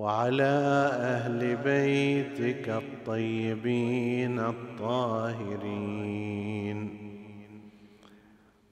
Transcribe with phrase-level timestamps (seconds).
[0.00, 0.56] وعلى
[1.12, 5.80] أهل بيتك الطيبين الطاهرين.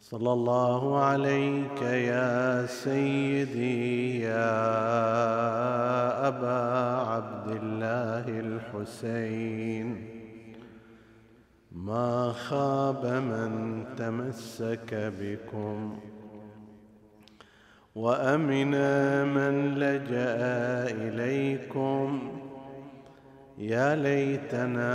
[0.00, 4.69] صلى الله عليك يا سيدي يا
[6.28, 6.60] أبا
[7.10, 9.88] عبد الله الحسين.
[11.72, 15.98] ما خاب من تمسك بكم
[17.98, 18.70] وامن
[19.34, 20.37] من لجأ
[21.05, 22.33] إليكم.
[23.59, 24.93] يا ليتنا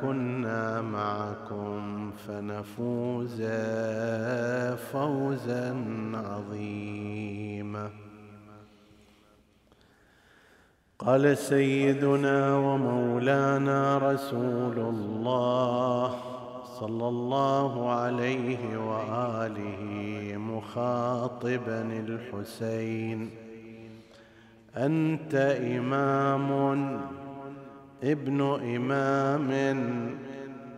[0.00, 3.42] كنا معكم فنفوز
[4.92, 5.84] فوزا
[6.14, 7.90] عظيما.
[10.98, 16.35] قال سيدنا ومولانا رسول الله
[16.80, 19.82] صلى الله عليه وآله
[20.36, 23.30] مخاطبا الحسين.
[24.76, 25.34] أنت
[25.76, 26.50] إمام
[28.02, 28.40] ابن
[28.76, 29.50] إمام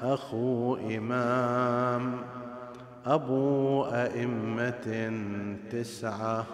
[0.02, 2.16] أخو إمام
[3.06, 5.12] أبو أئمة
[5.70, 6.46] تسعة.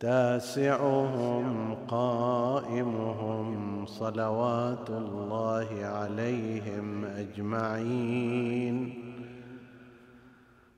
[0.00, 3.46] تاسعهم قائمهم
[3.86, 8.94] صلوات الله عليهم أجمعين.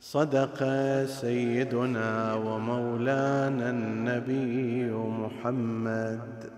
[0.00, 0.64] صدق
[1.06, 6.50] سيدنا ومولانا النبي محمد.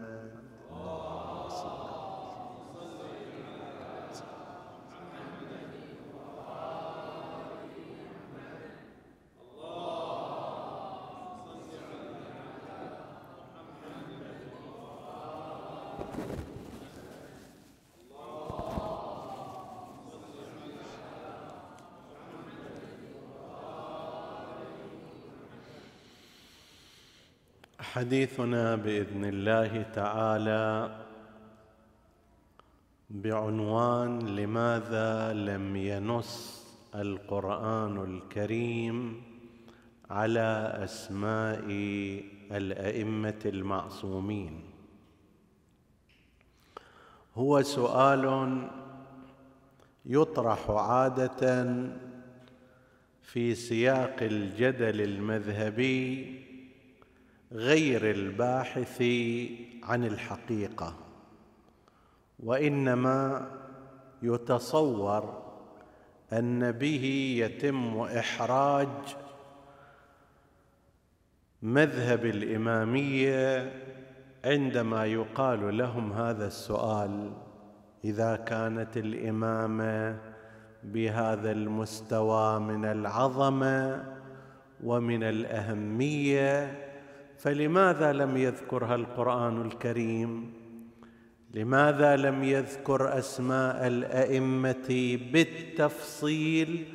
[27.94, 30.96] حديثنا بإذن الله تعالى
[33.10, 39.22] بعنوان لماذا لم ينص القرآن الكريم
[40.10, 41.64] على أسماء
[42.50, 44.60] الأئمة المعصومين؟
[47.34, 48.68] هو سؤال
[50.06, 51.76] يطرح عادة
[53.22, 56.43] في سياق الجدل المذهبي
[57.54, 59.02] غير الباحث
[59.82, 60.94] عن الحقيقة
[62.38, 63.50] وإنما
[64.22, 65.42] يتصور
[66.32, 68.88] أن به يتم إحراج
[71.62, 73.72] مذهب الإمامية
[74.44, 77.32] عندما يقال لهم هذا السؤال
[78.04, 80.18] إذا كانت الإمامة
[80.84, 84.04] بهذا المستوى من العظمة
[84.84, 86.83] ومن الأهمية
[87.44, 90.52] فلماذا لم يذكرها القرآن الكريم؟
[91.54, 96.86] لماذا لم يذكر أسماء الأئمة بالتفصيل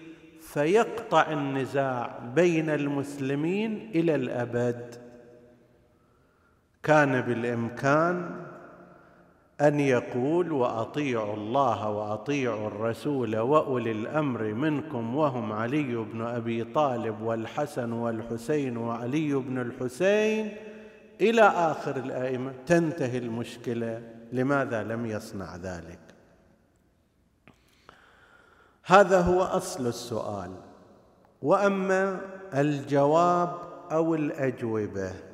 [0.42, 4.96] فيقطع النزاع بين المسلمين إلى الأبد؟
[6.84, 8.46] كان بالإمكان
[9.62, 17.92] أن يقول وأطيعوا الله وأطيعوا الرسول وأولي الأمر منكم وهم علي بن أبي طالب والحسن
[17.92, 20.58] والحسين وعلي بن الحسين
[21.22, 22.53] إلى آخر الأئمة.
[22.66, 24.02] تنتهي المشكلة.
[24.31, 26.00] لماذا لم يصنع ذلك؟
[28.86, 30.52] هذا هو أصل السؤال.
[31.41, 32.22] وأما
[32.53, 33.58] الجواب
[33.91, 35.28] أو الأجوبة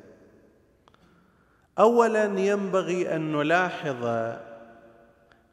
[1.78, 4.04] اولا ينبغي أن نلاحظ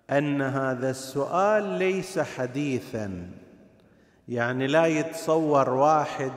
[0.10, 3.28] أن هذا السؤال ليس حديثا.
[4.28, 6.32] يعني لا يتصور واحد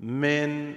[0.00, 0.74] من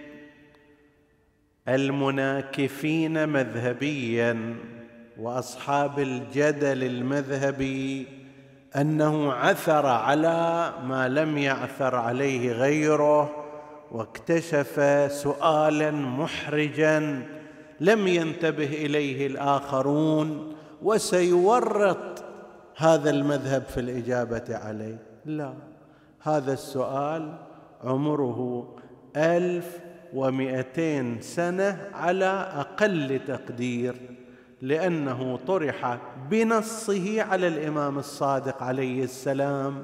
[1.68, 4.56] المناكفين مذهبيا
[5.20, 8.08] وأصحاب الجدل المذهبي
[8.76, 13.46] أنه عثر على ما لم يعثر عليه غيره
[13.92, 14.80] واكتشف
[15.12, 17.24] سؤالا محرجا
[17.84, 22.24] لم ينتبه إليه الآخرون وسيورط
[22.78, 24.98] هذا المذهب في الإجابة عليه.
[25.26, 25.54] لا
[26.22, 27.34] هذا السؤال
[27.84, 28.68] عمره
[29.16, 29.80] ألف
[30.14, 33.96] ومئتين سنة على أقل تقدير
[34.62, 35.98] لأنه طرح
[36.30, 39.84] بنصه على الإمام الصادق عليه السلام.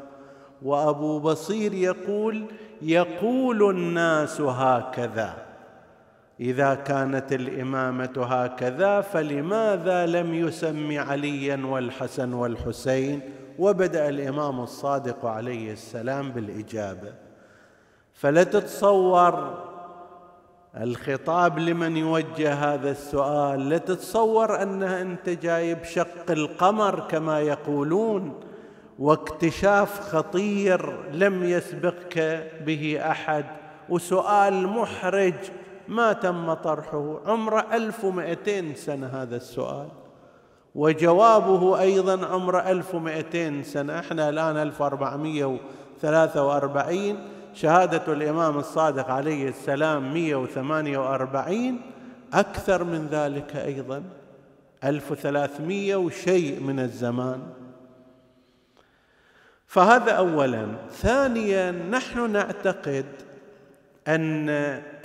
[0.62, 2.46] وأبو بصير يقول
[2.82, 5.49] يقول الناس هكذا
[6.40, 13.22] إذا كانت الإمامة هكذا فلماذا لم يسم عليا والحسن والحسين؟
[13.60, 17.14] وبدأ الإمام الصادق عليه السلام بالإجابة.
[18.14, 19.64] فلا تتصور
[20.78, 28.40] الخطاب لمن يوجه هذا السؤال لا تتصور انه أنت جايب شق القمر كما يقولون
[29.00, 33.46] واكتشاف خطير لم يسبقك به أحد
[33.90, 35.34] وسؤال محرج
[35.90, 37.20] ما تم طرحه.
[37.26, 39.88] عمره 1200 سنة هذا السؤال.
[40.76, 44.00] وجوابه أيضا عمره 1200 سنة.
[44.00, 47.18] إحنا الآن 1443
[47.54, 51.82] شهادة الإمام الصادق عليه السلام 148
[52.34, 54.04] أكثر من ذلك أيضا.
[54.84, 57.42] 1300 وشيء من الزمان.
[59.68, 60.68] فهذا اولا.
[60.92, 63.06] ثانيا نحن نعتقد
[64.08, 64.50] أن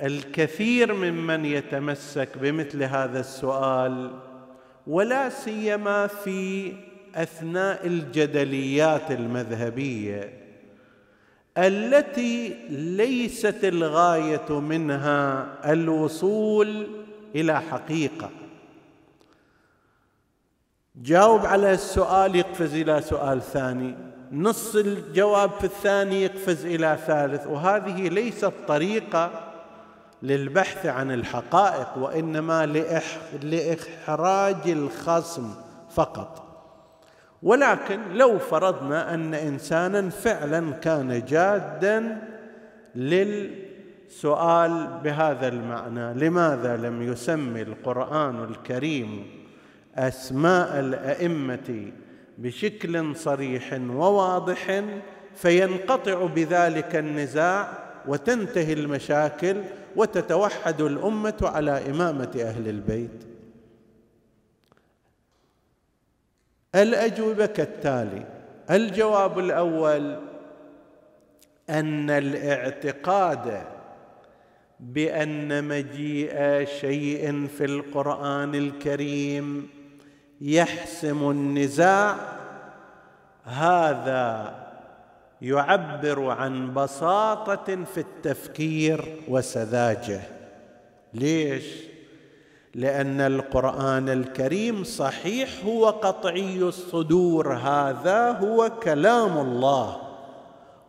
[0.02, 4.10] الكثير ممن يتمسك بمثل هذا السؤال
[4.86, 6.72] ولا سيما في
[7.14, 10.44] أثناء الجدليات المذهبية
[11.58, 16.86] التي ليست الغاية منها الوصول
[17.34, 18.30] إلى حقيقة.
[20.96, 24.13] جاوب على السؤال يقفز إلى سؤال ثاني.
[24.34, 29.30] نص الجواب في الثاني يقفز إلى ثالث وهذه ليست طريقة
[30.22, 32.66] للبحث عن الحقائق وإنما
[33.42, 35.50] لإحراج الخصم
[35.90, 36.44] فقط.
[37.42, 42.22] ولكن لو فرضنا أن إنسانا فعلا كان جادا
[42.94, 49.26] للسؤال بهذا المعنى لماذا لم يسمي القرآن الكريم
[49.96, 51.92] أسماء الأئمة
[52.38, 54.82] بشكل صريح وواضح
[55.36, 57.78] فينقطع بذلك النزاع
[58.08, 59.56] وتنتهي المشاكل
[59.96, 63.24] وتتوحد الأمة على إمامة أهل البيت.
[66.74, 68.26] الأجوبة كالتالي.
[68.70, 70.18] الجواب الأول
[71.70, 73.62] أن الاعتقاد
[74.80, 79.68] بأن مجيء شيء في القرآن الكريم
[80.44, 82.16] يحسم النزاع.
[83.44, 84.54] هذا
[85.42, 90.20] يعبر عن بساطة في التفكير وسذاجة.
[91.14, 91.64] ليش؟
[92.74, 97.54] لأن القرآن الكريم صحيح هو قطعي الصدور.
[97.54, 99.96] هذا هو كلام الله.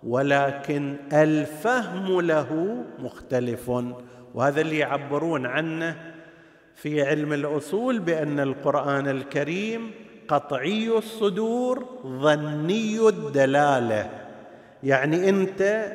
[0.04, 3.72] ولكن الفهم له مختلف.
[4.34, 6.15] وهذا اللي يعبرون عنه
[6.76, 9.92] في علم الأصول بأن القرآن الكريم
[10.28, 14.10] قطعي الصدور ظني الدلالة.
[14.84, 15.92] يعني أنت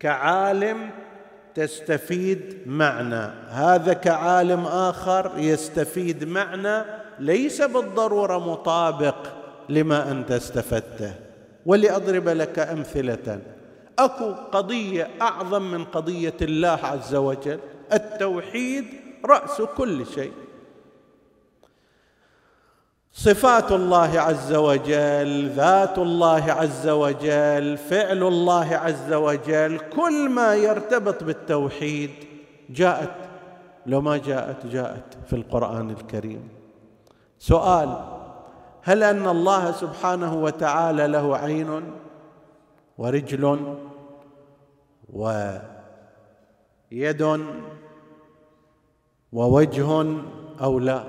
[0.00, 0.90] كعالم
[1.54, 3.30] تستفيد معنى.
[3.48, 6.84] هذا كعالم آخر يستفيد معنى
[7.18, 9.16] ليس بالضرورة مطابق
[9.68, 11.14] لما أنت استفدته.
[11.66, 13.40] ولأضرب لك أمثلة.
[13.98, 17.58] أكو قضية أعظم من قضية الله عز وجل
[17.92, 18.84] التوحيد
[19.26, 20.32] رأس كل شيء.
[23.12, 31.24] صفات الله عز وجل ذات الله عز وجل فعل الله عز وجل كل ما يرتبط
[31.24, 32.10] بالتوحيد
[32.70, 33.14] جاءت.
[33.86, 36.48] لو ما جاءت جاءت في القرآن الكريم.
[37.38, 38.04] سؤال
[38.82, 41.92] هل أن الله سبحانه وتعالى له عين
[42.98, 43.74] ورجل
[45.12, 45.62] ويد
[49.32, 50.06] ووجه
[50.60, 51.04] أو لا.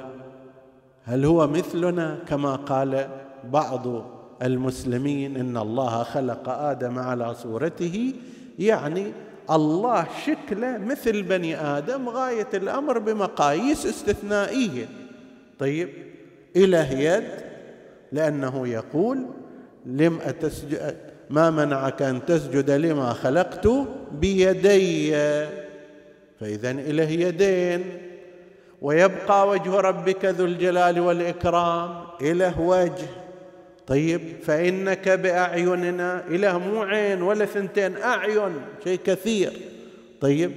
[1.04, 3.08] هل هو مثلنا كما قال
[3.44, 4.06] بعض
[4.42, 8.14] المسلمين إن الله خلق آدم على صورته؟
[8.60, 9.12] يعني
[9.52, 14.86] الله شكله مثل بني آدم غاية الأمر بمقاييس استثنائية.
[15.60, 15.90] طيب
[16.56, 17.24] إله يد
[18.12, 19.26] لأنه يقول
[19.86, 20.98] لم أتسجد
[21.30, 23.70] ما منعك أن تسجد لما خلقت
[24.12, 25.12] بيدي؟
[26.40, 28.07] فإذا إله يدين.
[28.82, 32.04] ويبقى وجه ربك ذو الجلال والإكرام.
[32.22, 33.08] إله وجه.
[33.88, 39.54] طيب فإنك بأعيننا إله مو عين ولا ثنتين أعين شيء كثير.
[40.22, 40.52] طيب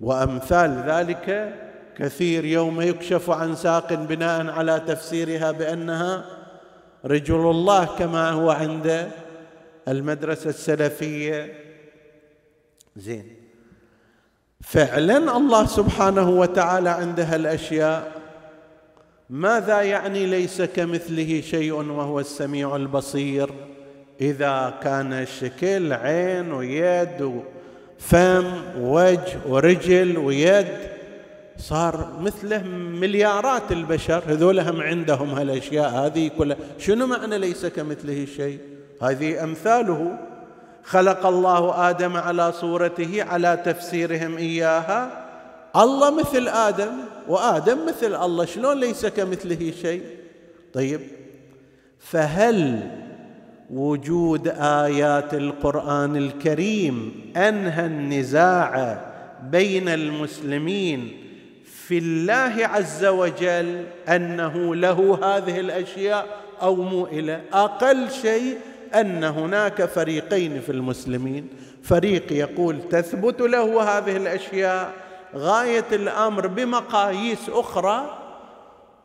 [0.00, 1.54] وأمثال ذلك
[1.98, 2.44] كثير.
[2.44, 6.24] يوم يكشف عن ساق بناء على تفسيرها بأنها
[7.04, 9.10] رجل الله كما هو عند
[9.88, 11.54] المدرسة السلفية.
[12.96, 13.43] زين.
[14.66, 18.12] فعلا الله سبحانه وتعالى عنده الأشياء.
[19.30, 23.50] ماذا يعني ليس كمثله شيء وهو السميع البصير؟
[24.20, 28.44] إذا كان الشكل عين ويد وفم
[28.78, 30.66] ووجه ورجل ويد
[31.58, 32.62] صار مثله
[33.00, 34.22] مليارات البشر.
[34.26, 36.56] هذول هم عندهم هالأشياء هذه كلها.
[36.78, 38.58] شنو معنى ليس كمثله شيء؟
[39.02, 40.18] هذه أمثاله.
[40.84, 45.24] خلق الله آدم على صورته على تفسيرهم إياها.
[45.76, 46.92] الله مثل آدم
[47.28, 50.02] وآدم مثل الله شلون ليس كمثله شيء؟
[50.72, 51.00] طيب
[51.98, 52.90] فهل
[53.70, 59.00] وجود آيات القرآن الكريم أنهى النزاع
[59.50, 61.12] بين المسلمين
[61.64, 66.26] في الله عز وجل أنه له هذه الأشياء
[66.62, 68.56] أو مو إلى؟ أقل شيء
[69.00, 71.48] أن هناك فريقين في المسلمين.
[71.82, 74.92] فريق يقول تثبت له هذه الأشياء
[75.36, 78.18] غاية الأمر بمقاييس أخرى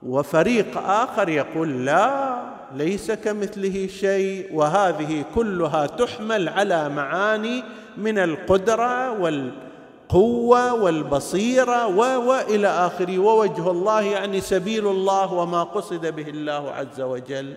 [0.03, 2.35] وفريق آخر يقول لا
[2.75, 7.63] ليس كمثله شيء وهذه كلها تحمل على معاني
[7.97, 13.19] من القدرة والقوة والبصيرة وإلى آخره.
[13.19, 17.53] ووجه الله يعني سبيل الله وما قصد به الله عز وجل.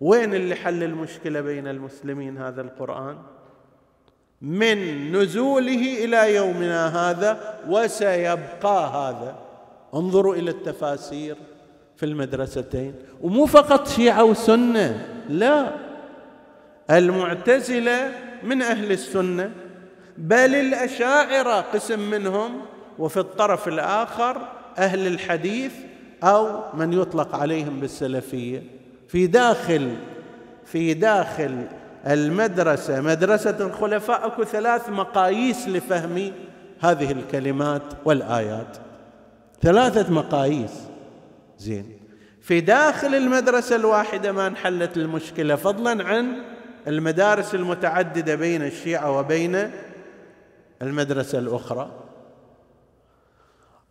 [0.00, 3.18] وين اللي حل المشكلة بين المسلمين هذا القرآن؟
[4.42, 9.36] من نزوله إلى يومنا هذا وسيبقى هذا.
[9.94, 11.36] انظروا إلى التفاسير
[11.96, 12.94] في المدرستين.
[13.20, 15.72] ومو فقط شيعة وسنة لا.
[16.90, 18.12] المعتزلة
[18.42, 19.50] من أهل السنة
[20.18, 22.60] بل الأشاعرة قسم منهم
[22.98, 25.72] وفي الطرف الآخر أهل الحديث
[26.22, 28.77] أو من يطلق عليهم بالسلفية.
[29.08, 29.96] في داخل
[30.64, 31.66] في داخل
[32.06, 36.32] المدرسة مدرسة الخلفاء أكو ثلاث مقاييس لفهم
[36.80, 38.76] هذه الكلمات والآيات.
[39.62, 40.72] ثلاثة مقاييس.
[41.58, 41.98] زين.
[42.42, 46.42] في داخل المدرسة الواحدة ما انحلت المشكلة فضلا عن
[46.86, 49.70] المدارس المتعددة بين الشيعة وبين
[50.82, 51.90] المدرسة الأخرى.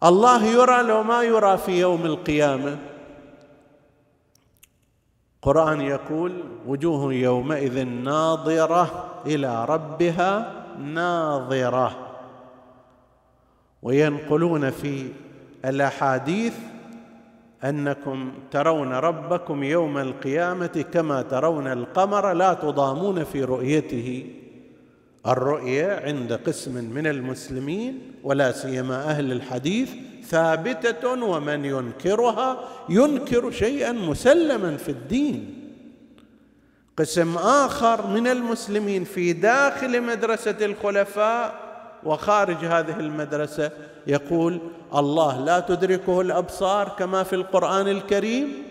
[0.04, 2.78] الله يرى لو ما يرى في يوم القيامة
[5.48, 11.98] القرآن يقول وجوه يومئذ ناظرة إلى ربها ناظرة.
[13.82, 15.08] وينقلون في
[15.66, 16.54] الأحاديث
[17.64, 24.26] أنكم ترون ربكم يوم القيامة كما ترون القمر لا تضامون في رؤيته.
[25.28, 29.96] الرؤيه عند قسم من المسلمين ولا سيما أهل الحديث
[30.30, 35.54] ثابتة ومن ينكرها ينكر شيئا مسلما في الدين.
[36.98, 41.68] قسم آخر من المسلمين في داخل مدرسة الخلفاء
[42.04, 43.72] وخارج هذه المدرسة
[44.08, 44.60] يقول
[44.96, 48.64] الله لا تدركه الأبصار كما في القرآن الكريم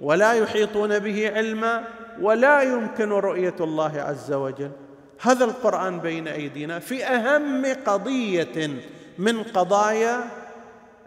[0.00, 1.84] ولا يحيطون به علما
[2.20, 4.70] ولا يمكن رؤية الله عز وجل.
[5.20, 6.78] هذا القرآن بين أيدينا.
[6.78, 8.70] في أهم قضية
[9.18, 10.41] من قضايا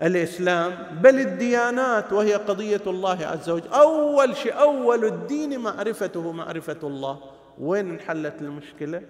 [0.04, 3.68] الإسلام بل الديانات وهي قضية الله عز وجل.
[3.68, 7.20] أول شيء أول الدين معرفته معرفة الله.
[7.60, 9.02] وين انحلت المشكلة؟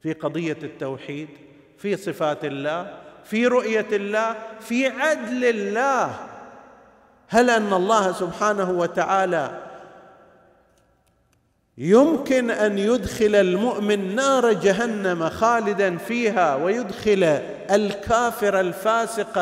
[0.00, 1.28] في قضية التوحيد
[1.78, 6.14] في صفات الله في رؤية الله في عدل الله.
[7.28, 9.63] هل أن الله سبحانه وتعالى
[11.78, 17.24] يمكن أن يدخل المؤمن نار جهنم خالدا فيها ويدخل
[17.70, 19.38] الكافر الفاسق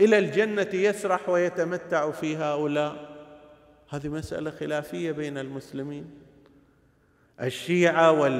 [0.00, 3.10] إلى الجنة يسرح ويتمتع في هؤلاء
[3.90, 6.10] هذه مسألة خلافية بين المسلمين.
[7.42, 8.36] الشيعة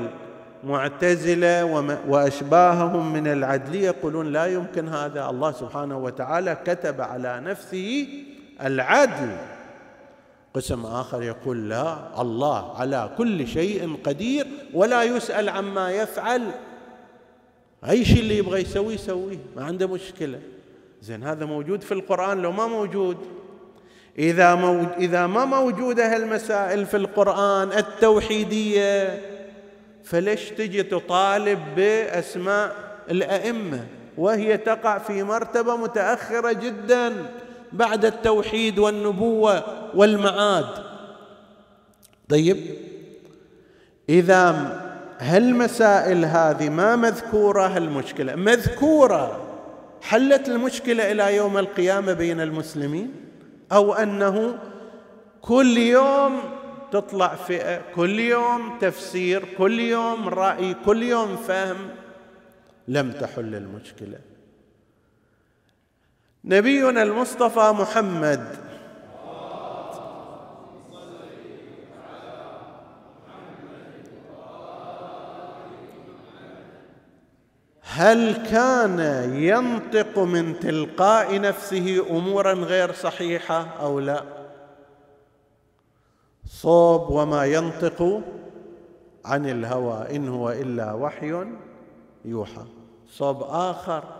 [0.64, 1.64] والمعتزلة
[2.08, 5.30] وأشباههم من العدليه يقولون لا يمكن هذا.
[5.30, 8.08] الله سبحانه وتعالى كتب على نفسه
[8.62, 9.37] العدل.
[10.54, 16.42] قسم آخر يقول لا الله على كل شيء قدير ولا يسأل عما يفعل.
[17.88, 20.40] أي شيء اللي يبغى يسويه يسويه ما عنده مشكلة.
[21.02, 23.16] زين هذا موجود في القرآن لو ما موجود.
[24.19, 29.21] إذا موج إذا ما موجودة هالمسائل في القرآن التوحيدية
[30.04, 32.76] فليش تجي تطالب بأسماء
[33.11, 33.87] الأئمة؟
[34.19, 37.12] وهي تقع في مرتبة متأخرة جدا.
[37.72, 40.66] بعد التوحيد والنبوة والمعاد.
[42.28, 42.56] طيب.
[44.08, 44.80] إذا
[45.18, 49.46] هالمسائل هذه ما مذكورة؟ هالمشكله مذكورة.
[50.02, 53.12] حلت المشكلة إلى يوم القيامة بين المسلمين؟
[53.72, 54.58] أو أنه
[55.42, 56.40] كل يوم
[56.92, 61.76] تطلع فئة كل يوم تفسير كل يوم رأي كل يوم فهم؟
[62.88, 64.18] لم تحل المشكلة.
[66.44, 68.56] نبينا المصطفى محمد.
[77.82, 79.00] هل كان
[79.35, 84.25] ينطق من تلقاء نفسه أمورا غير صحيحة أو لا؟
[86.47, 88.23] صوب وما ينطق
[89.25, 91.44] عن الهوى إن هو إلا وحي
[92.25, 92.64] يوحى.
[93.09, 94.19] صوب آخر.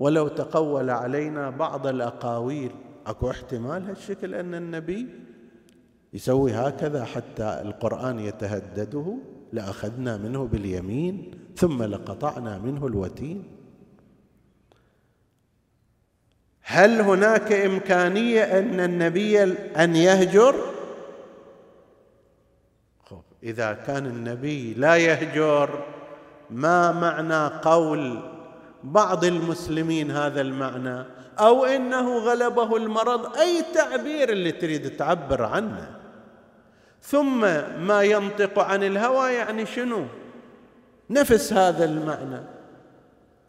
[0.00, 2.70] ولو تقول علينا بعض الأقاويل.
[3.06, 5.06] أكو احتمال هالشكل أن النبي
[6.12, 9.16] يسوي هكذا حتى القرآن يتهدده.
[9.52, 13.44] لأخذنا منه باليمين ثم لقطعنا منه الوتين.
[16.62, 19.42] هل هناك إمكانية أن النبي
[19.76, 20.54] أن يهجر؟
[23.42, 25.84] إذا كان النبي لا يهجر
[26.50, 28.29] ما معنى قول
[28.84, 31.04] بعض المسلمين هذا المعنى
[31.38, 35.88] أو إنه غلبه المرض أي تعبير اللي تريد تعبر عنه.
[37.02, 37.40] ثم
[37.80, 40.04] ما ينطق عن الهوى يعني شنو؟
[41.10, 42.40] نفس هذا المعنى.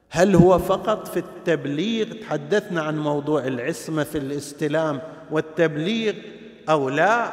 [0.10, 6.14] هل هو فقط في التبليغ؟ تحدثنا عن موضوع العصمة في الاستلام والتبليغ
[6.70, 7.32] أو لا؟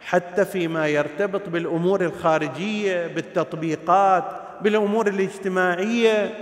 [0.00, 4.24] حتى فيما يرتبط بالأمور الخارجية بالتطبيقات
[4.62, 6.34] بالأمور الاجتماعية.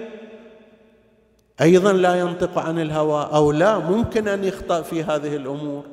[1.60, 5.84] أيضا لا ينطق عن الهوى أو لا ممكن أن يخطأ في هذه الأمور.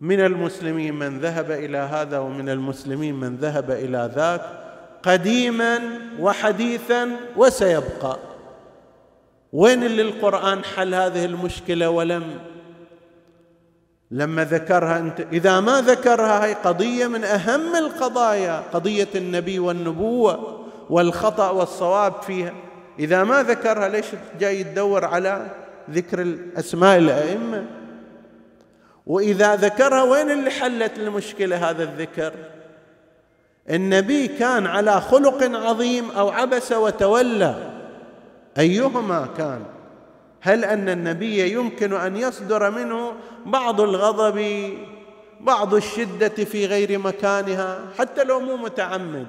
[0.00, 4.40] من المسلمين من ذهب إلى هذا ومن المسلمين من ذهب إلى ذاك
[5.02, 5.80] قديما
[6.20, 8.18] وحديثا وسيبقى.
[9.52, 12.24] وين اللي القرآن حل هذه المشكلة ولم؟
[14.10, 21.50] لما ذكرها أنت إذا ما ذكرها هي قضية من أهم القضايا قضية النبي والنبوة والخطأ
[21.50, 22.54] والصواب فيها.
[22.98, 24.06] إذا ما ذكرها ليش
[24.40, 25.46] جاي تدور على
[25.90, 27.64] ذكر الأسماء الأئمة؟
[29.06, 32.32] وإذا ذكرها وين اللي حلت المشكلة هذا الذكر؟
[33.70, 37.70] النبي كان على خلق عظيم أو عبس وتولى.
[38.58, 39.62] أيهما كان؟
[40.40, 43.12] هل أن النبي يمكن أن يصدر منه
[43.46, 44.70] بعض الغضب
[45.40, 49.26] بعض الشدة في غير مكانها؟ حتى لو مو متعمد.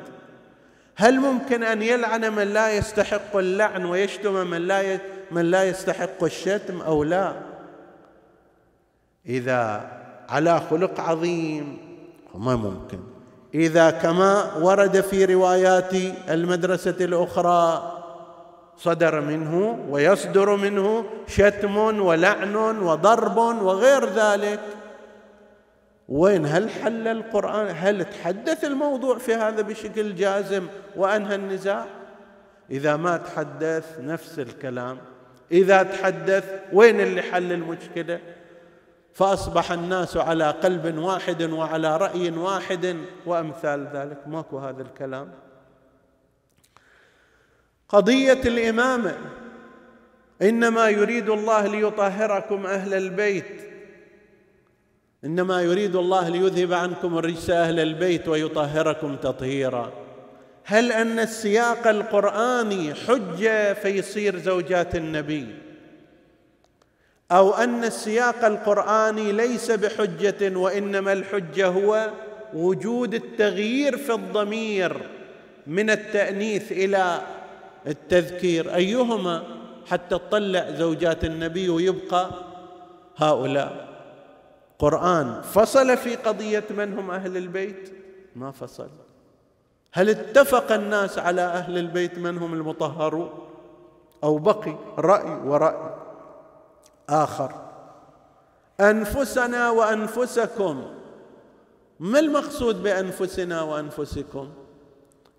[1.00, 5.00] هل ممكن أن يلعن من لا يستحق اللعن ويشتم من لا
[5.32, 7.34] من لا يستحق الشتم أو لا؟
[9.26, 9.92] إذا
[10.30, 11.78] على خلق عظيم
[12.36, 13.00] ما ممكن.
[13.54, 15.94] إذا كما ورد في روايات
[16.30, 17.94] المدرسة الأخرى
[18.78, 24.60] صدر منه ويصدر منه شتم ولعن وضرب وغير ذلك.
[26.10, 31.86] وين هل حل القرآن؟ هل تحدث الموضوع في هذا بشكل جازم وأنهى النزاع؟
[32.72, 34.98] إذا ما تحدث نفس الكلام.
[35.52, 38.20] إذا تحدث وين اللي حل المشكلة؟
[39.14, 44.28] فأصبح الناس على قلب واحد وعلى رأي واحد وأمثال ذلك.
[44.28, 45.32] ماكو هذا الكلام.
[47.90, 49.18] قضية الإمامة.
[50.42, 53.77] إنما يريد الله ليطهركم أهل البيت.
[55.26, 59.94] إنما يريد الله ليذهب عنكم الرجس أهل البيت ويطهركم تطهيرا.
[60.64, 65.48] هل أن السياق القرآني حجه فيصير زوجات النبي؟
[67.32, 72.10] أو أن السياق القرآني ليس بحجة وإنما الحجة هو
[72.54, 75.10] وجود التغيير في الضمير
[75.68, 77.22] من التأنيث إلى
[77.88, 78.76] التذكير.
[78.76, 79.44] أيهما
[79.88, 82.32] حتى تطلع زوجات النبي ويبقى
[83.18, 83.87] هؤلاء؟
[84.80, 87.94] قران فصل في قضية من هم أهل البيت؟
[88.36, 88.90] ما فصل.
[89.94, 93.30] هل اتفق الناس على أهل البيت من هم المطهرون؟
[94.24, 95.96] أو بقي رأي ورأي
[97.10, 97.52] آخر.
[98.80, 100.84] أنفسنا وأنفسكم.
[102.00, 104.50] ما المقصود بأنفسنا وأنفسكم؟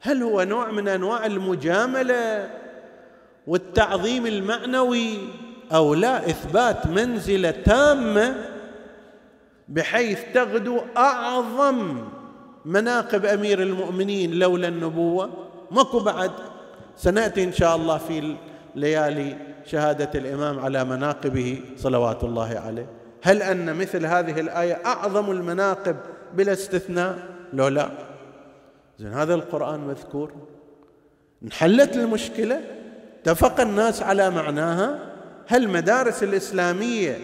[0.01, 2.51] هل هو نوع من أنواع المجاملة
[3.47, 5.19] والتعظيم المعنوي
[5.73, 8.58] أو لا؟ إثبات منزلة تامة
[9.69, 11.97] بحيث تغدو أعظم
[12.65, 15.31] مناقب أمير المؤمنين لولا النبوة.
[15.71, 16.31] ماكو بعد.
[16.97, 18.37] سنأتي إن شاء الله في
[18.75, 22.87] ليالي شهادة الإمام على مناقبه صلوات الله عليه.
[23.23, 25.97] هل أن مثل هذه الآية أعظم المناقب
[26.35, 27.19] بلا استثناء؟
[27.53, 27.91] لو لا.
[28.99, 30.33] زين هذا القرآن مذكور.
[31.43, 32.61] انحلت المشكلة
[33.21, 34.99] اتفق الناس على معناها.
[35.47, 37.19] هل المدارس الإسلامية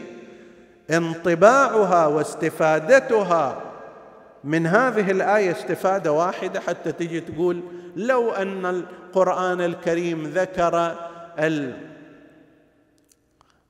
[0.91, 3.63] انطباعها واستفادتها.
[4.45, 7.61] من هذه الآية استفادة واحدة حتى تجي تقول
[7.97, 10.95] لو أن القرآن الكريم ذكر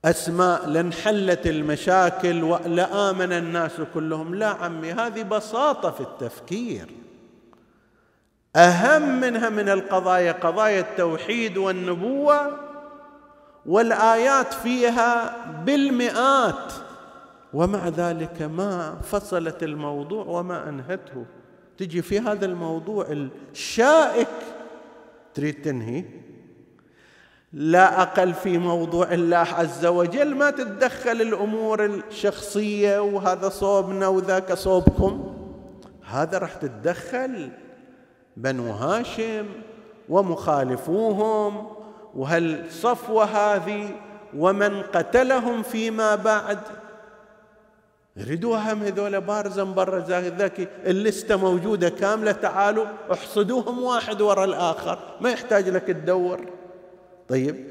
[0.04, 4.34] أسماء لانحلت المشاكل ولامن الناس كلهم.
[4.34, 6.88] لا عمي هذه بساطة في التفكير.
[8.56, 12.50] أهم منها من القضايا قضايا التوحيد والنبوة
[13.66, 16.72] والآيات فيها بالمئات.
[17.54, 21.24] ومع ذلك ما فصلت الموضوع وما أنهته.
[21.78, 23.06] تجي في هذا الموضوع
[23.52, 24.28] الشائك.
[25.34, 26.04] تريد تنهي؟
[27.52, 30.34] لا أقل في موضوع الله عز وجل.
[30.34, 35.34] ما تتدخل الأمور الشخصية وهذا صوبنا وذاك صوبكم.
[36.04, 37.50] هذا راح تتدخل
[38.36, 39.46] بنو هاشم
[40.08, 41.66] ومخالفوهم.
[42.14, 43.90] وهالصفوه هذه
[44.36, 46.58] ومن قتلهم فيما بعد؟
[48.16, 52.32] يريدوها هم هذول بارزا مبرزا ذاك اللستة موجودة كاملة.
[52.32, 54.98] تعالوا احصدوهم واحد وراء الآخر.
[55.20, 56.50] ما يحتاج لك تدور.
[57.28, 57.66] طيب.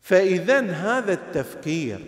[0.00, 2.00] فإذا هذا التفكير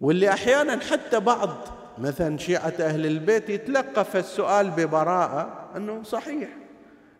[0.00, 1.50] واللي أحيانا حتى بعض
[1.98, 6.48] مثلا شيعة أهل البيت يتلقف السؤال ببراءة أنه صحيح.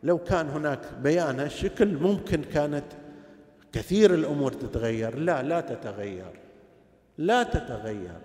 [0.02, 2.84] لو كان هناك بيان هالشكل ممكن كانت
[3.72, 5.18] كثير الأمور تتغير.
[5.18, 6.41] لا لا تتغير.
[7.18, 8.18] لا تتغير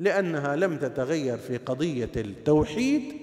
[0.00, 3.14] لأنها لم تتغير في قضية التوحيد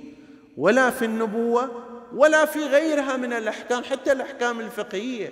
[0.57, 1.69] ولا في النبوة
[2.15, 5.31] ولا في غيرها من الأحكام حتى الأحكام الفقهية.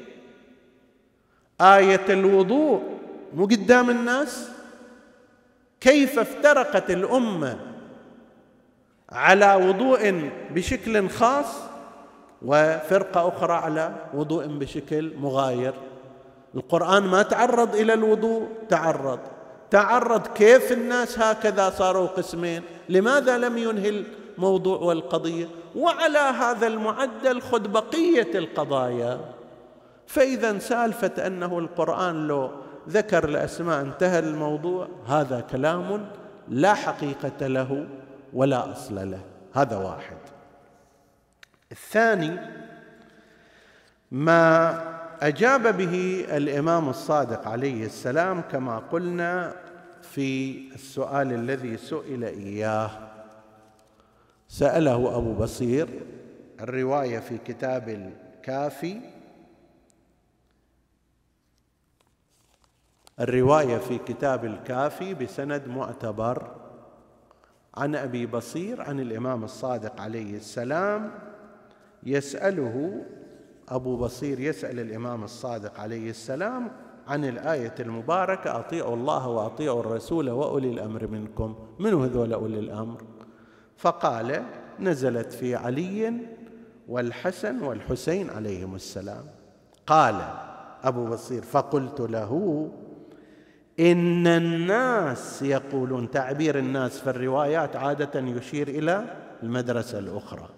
[1.62, 2.84] آية الوضوء
[3.34, 4.50] مو قدام الناس؟
[5.82, 7.60] كيف افترقت الأمة
[9.10, 11.56] على وضوء بشكل خاص
[12.42, 15.74] وفرقة أخرى على وضوء بشكل مغاير؟
[16.56, 19.20] القرآن ما تعرض إلى الوضوء تعرض.
[19.72, 22.64] تعرض كيف الناس هكذا صاروا قسمين.
[22.90, 24.04] لماذا لم ينهي
[24.38, 29.20] الموضوع والقضية؟ وعلى هذا المعدل خذ بقية القضايا.
[30.08, 32.52] فإذا سالفة أنه القرآن لو
[32.90, 36.06] ذكر الأسماء انتهى الموضوع هذا كلام
[36.48, 37.88] لا حقيقة له
[38.34, 39.22] ولا أصل له.
[39.54, 40.18] هذا واحد.
[41.72, 42.40] الثاني
[44.12, 49.56] ما أجاب به الإمام الصادق عليه السلام كما قلنا
[50.02, 52.92] في السؤال الذي سئل إياه.
[54.48, 55.88] سأله أبو بصير
[56.60, 59.02] الرواية في كتاب الكافي.
[63.20, 66.56] الرواية في كتاب الكافي بسند معتبر.
[67.76, 71.12] عن أبي بصير عن الإمام الصادق عليه السلام
[72.04, 73.06] يسأله
[73.70, 76.72] أبو بصير يسأل الإمام الصادق عليه السلام
[77.08, 81.56] عن الآية المباركة أطيعوا الله وأطيعوا الرسول وأولي الأمر منكم.
[81.80, 83.04] من هذول أولي الأمر؟
[83.78, 84.44] فقال
[84.80, 86.14] نزلت في علي
[86.88, 89.26] والحسن والحسين عليهم السلام.
[89.88, 90.16] قال
[90.84, 92.72] أبو بصير فقلت له
[93.80, 99.06] إن الناس يقولون تعبير الناس في الروايات عادة يشير إلى
[99.44, 100.50] المدرسة الأخرى.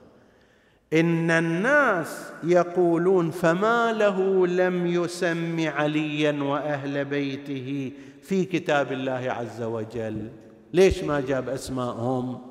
[0.93, 10.29] إن الناس يقولون فما له لم يسم عليا وأهل بيته في كتاب الله عز وجل.
[10.73, 12.41] ليش ما جاب أسماءهم؟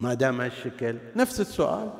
[0.00, 1.90] ما دام هالشكل نفس السؤال.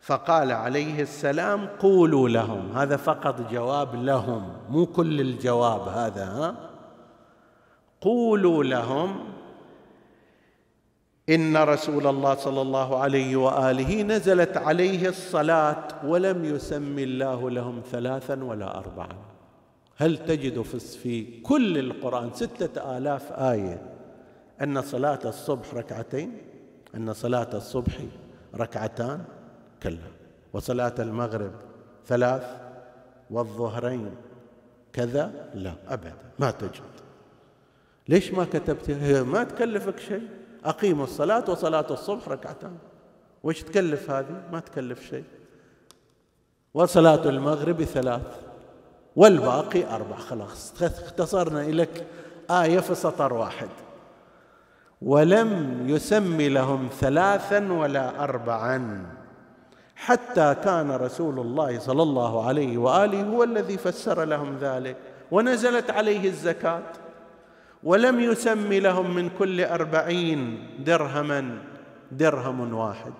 [0.00, 2.72] فقال عليه السلام قولوا لهم.
[2.76, 4.52] هذا فقط جواب لهم.
[4.70, 6.70] مو كل الجواب هذا ها؟
[8.00, 9.35] قولوا لهم
[11.28, 18.44] إن رسول الله صلى الله عليه وآله نزلت عليه الصلاة ولم يسم الله لهم ثلاثا
[18.44, 19.16] ولا اربعا.
[19.96, 23.82] هل تجد في كل القرآن ستة آلاف آية
[24.62, 26.38] أن صلاة الصبح ركعتين؟
[26.94, 27.92] أن صلاة الصبح
[28.54, 29.24] ركعتان؟
[29.82, 29.98] كلا.
[30.52, 31.52] وصلاة المغرب
[32.06, 32.56] ثلاث
[33.30, 34.10] والظهرين
[34.92, 36.14] كذا؟ لا أبدا.
[36.38, 36.82] ما تجد.
[38.08, 38.90] ليش ما كتبت؟
[39.26, 40.28] ما تكلفك شيء؟
[40.66, 42.76] أقيم الصلاة وصلاة الصبح ركعتان.
[43.42, 45.24] وش تكلف هذه؟ ما تكلف شيء.
[46.74, 48.40] وصلاة المغرب ثلاث.
[49.16, 50.16] والباقي أربع.
[50.16, 52.06] خلاص اختصرنا لك
[52.50, 53.68] آية في سطر واحد.
[55.02, 59.06] ولم يسم لهم ثلاثا ولا أربعا.
[59.96, 64.96] حتى كان رسول الله صلى الله عليه وآله هو الذي فسر لهم ذلك.
[65.30, 66.82] ونزلت عليه الزكاة.
[67.86, 71.58] ولم يسم لهم من كل أربعين درهما
[72.12, 73.12] درهم واحد.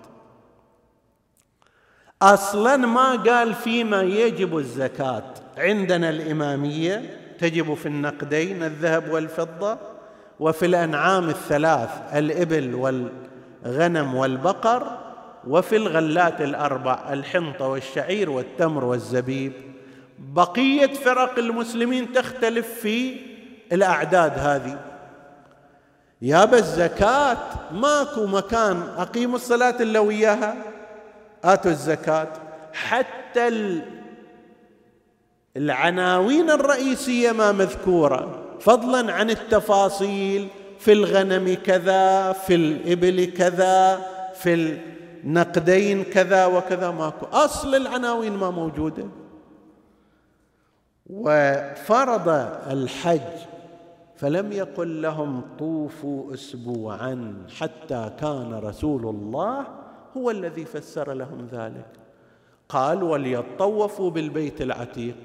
[2.21, 5.33] أصلا ما قال فيما يجب الزكاة.
[5.57, 9.77] عندنا الإمامية تجب في النقدين الذهب والفضة
[10.39, 14.97] وفي الأنعام الثلاث الإبل والغنم والبقر
[15.47, 19.53] وفي الغلات الأربع الحنطة والشعير والتمر والزبيب.
[20.19, 23.36] بقية فرق المسلمين تختلف في
[23.71, 24.79] الأعداد هذه.
[26.21, 27.37] يا الزكاه
[27.71, 30.55] ماكو مكان أقيموا الصلاة إلا وياها.
[31.43, 32.27] آتوا الزكاة.
[32.73, 33.81] حتى
[35.57, 38.43] العناوين الرئيسية ما مذكورة.
[38.59, 40.47] فضلا عن التفاصيل.
[40.79, 44.01] في الغنم كذا في الإبل كذا
[44.33, 44.79] في
[45.23, 47.25] النقدين كذا وكذا ماكو.
[47.25, 49.05] أصل العناوين ما موجودة.
[51.09, 52.29] وفرض
[52.71, 53.21] الحج
[54.17, 59.67] فلم يقل لهم طوفوا اسبوعا حتى كان رسول الله
[60.17, 61.85] هو الذي فسر لهم ذلك.
[62.69, 65.17] قال وليطوفوا بالبيت العتيق.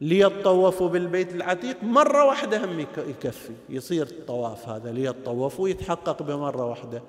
[0.00, 4.92] ليطوفوا بالبيت العتيق مرة واحدة هم يكفي يصير الطواف هذا.
[4.92, 7.02] ليطوفوا يتحقق بمرة واحدة.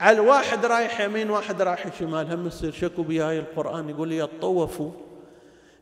[0.00, 4.90] على واحد رايح يمين واحد رايح شمال هم يصير شكو بهاي القرآن يقول ليطوفوا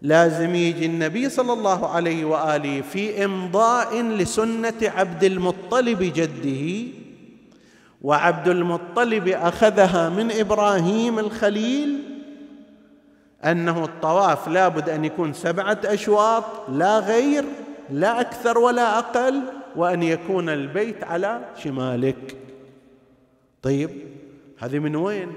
[0.03, 6.93] لازم يجي النبي صلى الله عليه وآله في إمضاء لسنة عبد المطلب جده.
[8.03, 12.03] وعبد المطلب أخذها من إبراهيم الخليل
[13.45, 17.45] أنه الطواف لابد أن يكون سبعة أشواط لا غير
[17.91, 19.43] لا أكثر ولا أقل
[19.77, 22.37] وأن يكون البيت على شمالك.
[23.63, 23.91] طيب
[24.59, 25.33] هذه من وين؟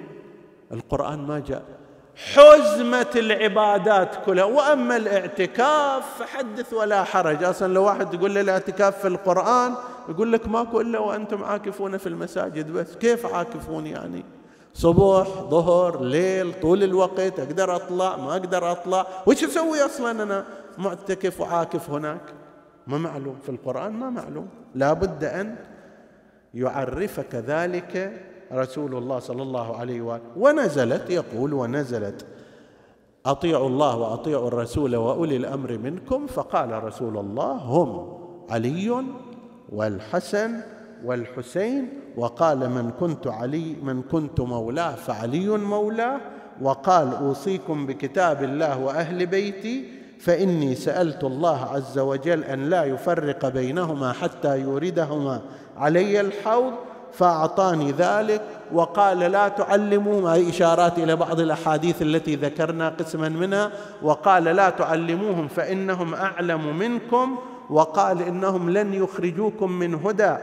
[0.72, 1.79] القرآن ما جاء.
[2.20, 4.44] حزمة العبادات كلها.
[4.44, 7.44] وأما الاعتكاف فحدث ولا حرج.
[7.44, 9.74] أصلا لو واحد يقول له الاعتكاف في القرآن
[10.10, 12.96] يقول لك ماكو إلا وأنتم عاكفون في المساجد بس.
[12.96, 14.26] كيف عاكفون يعني؟
[14.74, 19.08] صبح ظهر ليل طول الوقت أقدر أطلع ما أقدر أطلع.
[19.26, 20.46] وش أسوي أصلا أنا؟
[20.78, 22.22] معتكف وعاكف هناك.
[22.88, 23.36] ما معلوم.
[23.44, 24.50] في القرآن ما معلوم.
[24.76, 25.56] لا بد أن
[26.54, 28.22] يعرفك ذلك
[28.54, 30.22] رسول الله صلى الله عليه وآله.
[30.38, 32.26] ونزلت يقول ونزلت.
[33.26, 36.28] أطيعوا الله وأطيعوا الرسول وأولي الأمر منكم.
[36.28, 38.18] فقال رسول الله هم
[38.50, 39.04] علي
[39.70, 40.62] والحسن
[41.06, 41.90] والحسين.
[42.18, 46.20] وقال من كنت علي من كنت مولاه فعلي مولاه.
[46.62, 50.00] وقال أوصيكم بكتاب الله وأهل بيتي.
[50.20, 55.42] فإني سألت الله عز وجل أن لا يفرق بينهما حتى يوردهما
[55.78, 56.74] علي الحوض.
[57.14, 58.42] فأعطاني ذلك
[58.74, 65.48] وقال لا تعلموا هذه إشارات إلى بعض الأحاديث التي ذكرنا قسما منها وقال لا تعلموهم
[65.48, 67.38] فإنهم أعلم منكم
[67.70, 70.36] وقال إنهم لن يخرجوكم من هدى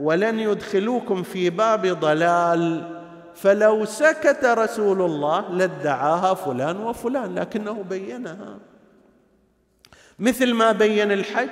[0.00, 2.90] ولن يدخلوكم في باب ضلال
[3.34, 8.58] فلو سكت رسول الله لادعاها فلان وفلان لكنه بينها.
[10.18, 11.48] مثل ما بين الحج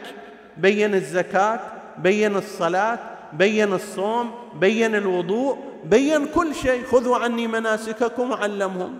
[0.57, 1.61] بين الزكاة
[1.99, 2.99] بين الصلاة
[3.33, 6.85] بين الصوم بين الوضوء بين كل شيء.
[6.85, 8.99] خذوا عني مناسككم وعلمهم.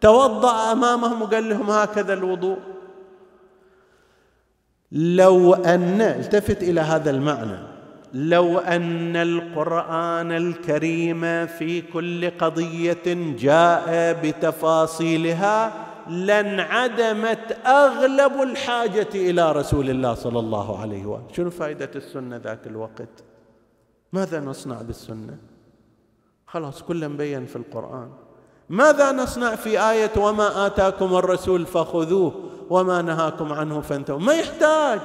[0.00, 2.58] توضأ أمامهم وقال لهم هكذا الوضوء.
[4.92, 7.58] لو أن التفت إلى هذا المعنى.
[8.14, 15.72] لو أن القرآن الكريم في كل قضية جاء بتفاصيلها
[16.08, 23.08] لانعدمت أغلب الحاجة إلى رسول الله صلى الله عليه واله شنو فائدة السنة ذاك الوقت؟
[24.14, 25.36] ماذا نصنع بالسنة؟
[26.46, 28.10] خلاص كل مبين في القرآن.
[28.68, 35.00] ماذا نصنع في آية وما آتاكم الرسول فخذوه وما نهاكم عنه فانتهوا؟ ما يحتاج.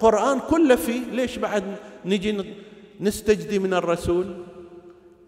[0.00, 1.00] قرآن كله فيه.
[1.10, 1.64] ليش بعد
[2.04, 2.54] نجي
[3.00, 4.26] نستجدي من الرسول؟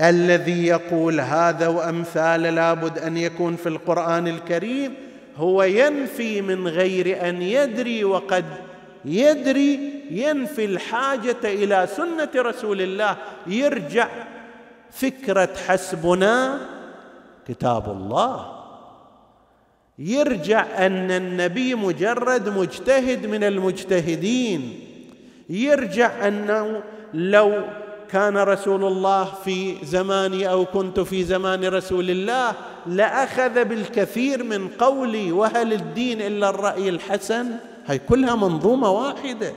[0.00, 4.94] الذي يقول هذا وأمثال لابد أن يكون في القرآن الكريم
[5.36, 8.44] هو ينفي من غير أن يدري وقد
[9.04, 14.08] يدري ينفي الحاجة إلى سنة رسول الله يرجع
[14.90, 16.60] فكرة حسبنا
[17.48, 18.54] كتاب الله.
[19.98, 24.80] يرجع أن النبي مجرد مجتهد من المجتهدين.
[25.50, 26.82] يرجع أنه
[27.14, 27.64] لو
[28.10, 32.52] كان رسول الله في زماني أو كنت في زمان رسول الله
[32.86, 37.46] لأخذ بالكثير من قولي وهل الدين إلا الرأي الحسن؟
[37.86, 39.52] هي كلها منظومة واحدة.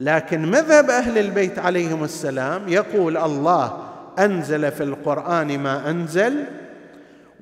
[0.00, 3.82] لكن مذهب أهل البيت عليهم السلام يقول الله
[4.18, 6.44] أنزل في القرآن ما أنزل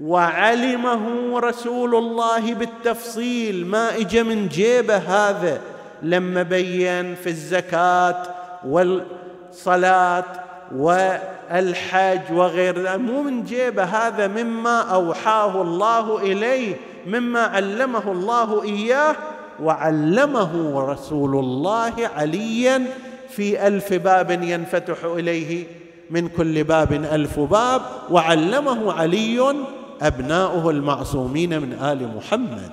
[0.03, 5.61] وعلمه رسول الله بالتفصيل ما اجى من جيبه هذا
[6.03, 8.23] لما بين في الزكاة
[8.67, 10.25] والصلاة
[10.77, 19.17] والحج وغير مو من جيبه هذا مما أوحاه الله إليه مما علمه الله إياه
[19.63, 22.87] وعلمه رسول الله عليا
[23.29, 25.67] في ألف باب ينفتح إليه
[26.11, 27.83] من كل باب ألف باب.
[28.11, 29.55] وعلمه علي
[30.03, 32.73] أبناؤه المعصومين من آل محمد.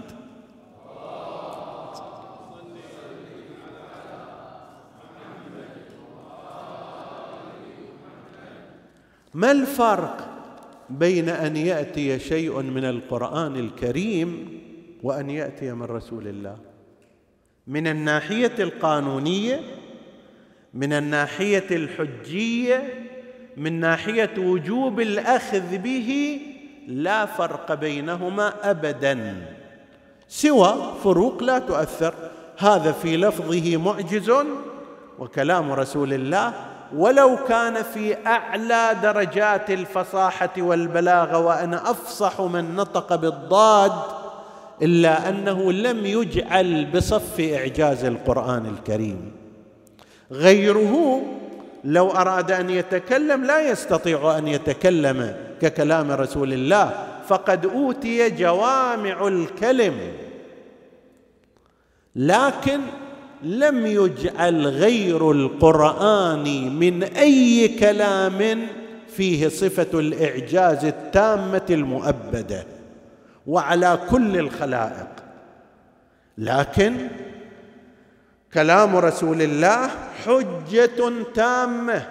[9.34, 10.28] ما الفرق
[10.90, 14.60] بين أن يأتي شيء من القرآن الكريم
[15.04, 16.75] وأن يأتي من رسول الله؟
[17.68, 19.60] من الناحية القانونية
[20.74, 22.94] من الناحية الحجية
[23.58, 26.42] من ناحية وجوب الأخذ به
[26.88, 29.46] لا فرق بينهما ابدا.
[30.28, 32.14] سوى فروق لا تؤثر.
[32.58, 34.32] هذا في لفظه معجز
[35.20, 36.54] وكلام رسول الله.
[36.96, 44.25] ولو كان في أعلى درجات الفصاحة والبلاغة وأنا أفصح من نطق بالضاد
[44.82, 49.32] إلا أنه لم يجعل بصف إعجاز القرآن الكريم.
[50.32, 51.22] غيره
[51.84, 56.94] لو أراد أن يتكلم لا يستطيع أن يتكلم ككلام رسول الله
[57.28, 59.94] فقد أوتي جوامع الكلم.
[62.16, 62.80] لكن
[63.44, 68.68] لم يجعل غير القرآن من أي كلام
[69.16, 72.75] فيه صفة الإعجاز التامة المؤبدة.
[73.48, 75.08] وعلى كل الخلائق.
[76.38, 77.08] لكن
[78.54, 79.88] كلام رسول الله
[80.26, 82.08] حجة تامة.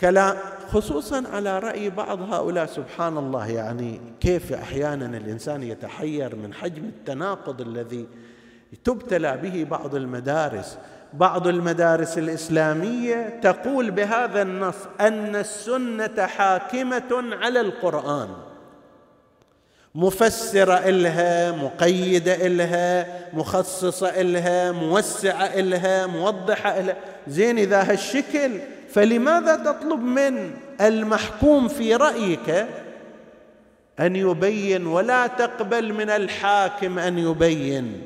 [0.00, 0.36] كلام
[0.68, 7.60] خصوصا على رأي بعض هؤلاء سبحان الله يعني كيف أحيانا الإنسان يتحير من حجم التناقض
[7.60, 8.06] الذي
[8.84, 10.78] تبتلى به بعض المدارس.
[11.14, 18.28] بعض المدارس الإسلامية تقول بهذا النص أن السنة حاكمة على القرآن.
[19.94, 26.96] مفسره إلها مقيده إلها مخصصه إلها موسعه إلها موضحه إلها.
[27.28, 28.50] زين إذا هالشكل
[28.90, 30.50] فلماذا تطلب من
[30.80, 32.66] المحكوم في رأيك
[34.00, 38.02] أن يبين ولا تقبل من الحاكم أن يبين؟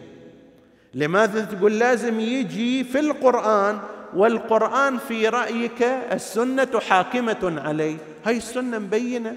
[0.94, 3.78] لماذا تقول لازم يجي في القرآن
[4.14, 9.36] والقرآن في رأيك السنة حاكمة عليه؟ هاي السنة مبينة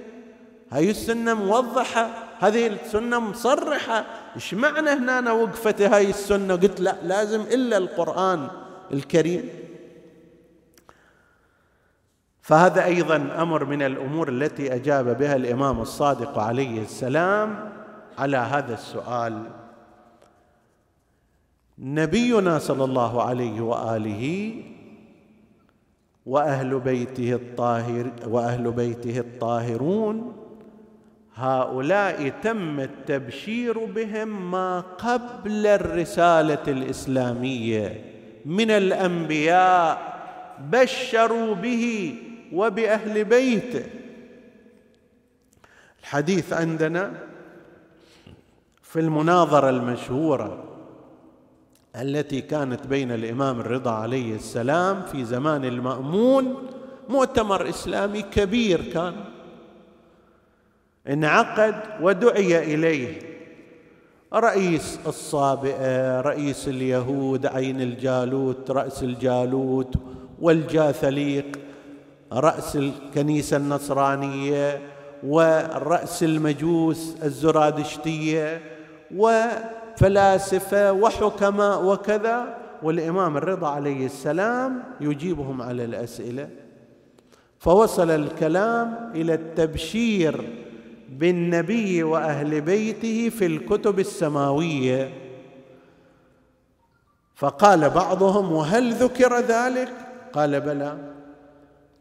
[0.71, 2.26] هاي السنة موضحة.
[2.39, 8.47] هذه السنة مصرحة إيش معنى هنا أنا وقفت هاي السنة؟ قلت لا لازم إلا القرآن
[8.93, 9.49] الكريم.
[12.41, 17.71] فهذا أيضا أمر من الأمور التي أجاب بها الإمام الصادق عليه السلام
[18.17, 19.43] على هذا السؤال.
[21.79, 24.53] نبينا صلى الله عليه وآله
[26.25, 30.46] وأهل بيته الطاهر وأهل بيته الطاهرون
[31.37, 38.03] هؤلاء تم التبشير بهم ما قبل الرسالة الإسلامية.
[38.45, 40.17] من الأنبياء
[40.71, 42.15] بشروا به
[42.53, 43.85] وبأهل بيته
[45.99, 47.13] الحديث عندنا
[48.83, 50.63] في المناظرة المشهورة
[51.95, 56.67] التي كانت بين الإمام الرضا عليه السلام في زمان المأمون
[57.09, 59.15] مؤتمر إسلامي كبير كان.
[61.09, 63.19] انعقد ودعي إليه.
[64.33, 69.95] رئيس الصابئة رئيس اليهود عين الجالوت رأس الجالوت
[70.41, 71.59] والجاثليق
[72.33, 74.79] رأس الكنيسة النصرانية
[75.23, 78.61] ورأس المجوس الزرادشتية
[79.15, 82.57] وفلاسفة وحكماء وكذا.
[82.83, 86.49] والإمام الرضا عليه السلام يجيبهم على الأسئلة.
[87.59, 90.49] فوصل الكلام إلى التبشير
[91.09, 95.13] بالنبي وأهل بيته في الكتب السماوية.
[97.35, 99.89] فقال بعضهم وهل ذكر ذلك؟
[100.33, 100.97] قال بلى.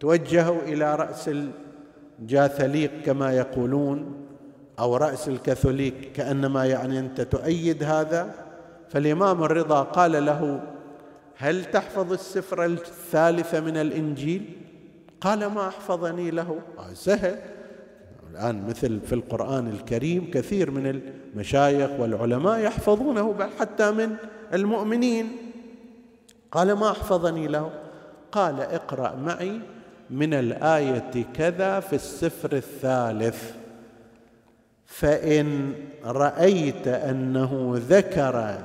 [0.00, 1.30] توجهوا إلى رأس
[2.20, 4.26] الجاثليق كما يقولون
[4.78, 8.34] أو رأس الكاثوليك كأنما يعني أنت تؤيد هذا.
[8.88, 10.60] فالإمام الرضا قال له
[11.36, 14.52] هل تحفظ السفر الثالثة من الإنجيل؟
[15.20, 16.60] قال ما أحفظني له.
[16.92, 17.55] سهل.
[18.36, 24.16] الآن مثل في القرآن الكريم كثير من المشايخ والعلماء يحفظونه حتى من
[24.54, 25.28] المؤمنين.
[26.52, 27.70] قال ما أحفظني له؟
[28.32, 29.60] قال اقرأ معي
[30.10, 33.52] من الآية كذا في السفر الثالث.
[34.86, 35.72] فإن
[36.04, 38.58] رأيت أنه ذكر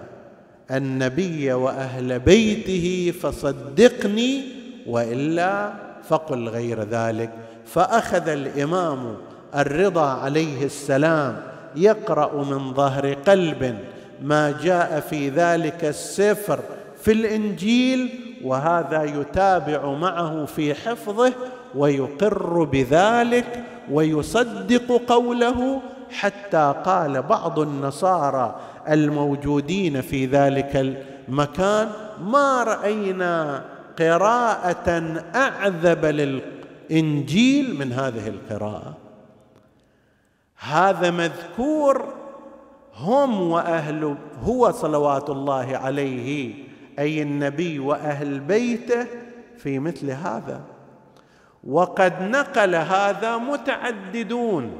[0.71, 4.43] النبي وأهل بيته فصدقني
[4.87, 7.31] وإلا فقل غير ذلك.
[7.65, 9.17] فأخذ الإمام
[9.55, 11.41] الرضا عليه السلام
[11.75, 13.77] يقرأ من ظهر قلب
[14.21, 16.59] ما جاء في ذلك السفر
[17.01, 18.09] في الإنجيل
[18.43, 21.33] وهذا يتابع معه في حفظه
[21.75, 25.81] ويقر بذلك ويصدق قوله
[26.11, 28.55] حتى قال بعض النصارى
[28.89, 30.75] الموجودين في ذلك
[31.27, 31.89] المكان
[32.23, 33.63] ما رأينا
[33.99, 39.00] قراءة أعذب الانجيل من هذه القراءة؟
[40.61, 42.13] هذا مذكور
[42.95, 46.53] هم وأهل هو صلوات الله عليه
[46.99, 49.07] أي النبي وأهل بيته
[49.57, 50.61] في مثل هذا.
[51.63, 54.71] وقد نقل هذا متعددون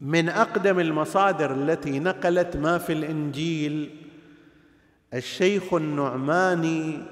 [0.00, 3.90] من أقدم المصادر التي نقلت ما في الإنجيل.
[5.14, 7.02] الشيخ النعماني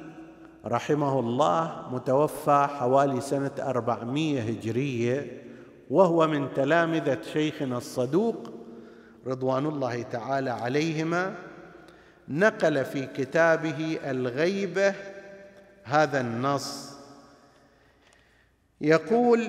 [0.67, 5.50] رحمه الله متوفى حوالي سنة اربعمائه هجرية.
[5.91, 8.53] وهو من تلامذة شيخنا الصدوق
[9.27, 11.35] رضوان الله تعالى عليهما
[12.29, 14.95] نقل في كتابه الغيبة
[15.85, 16.91] هذا النص.
[18.81, 19.49] يقول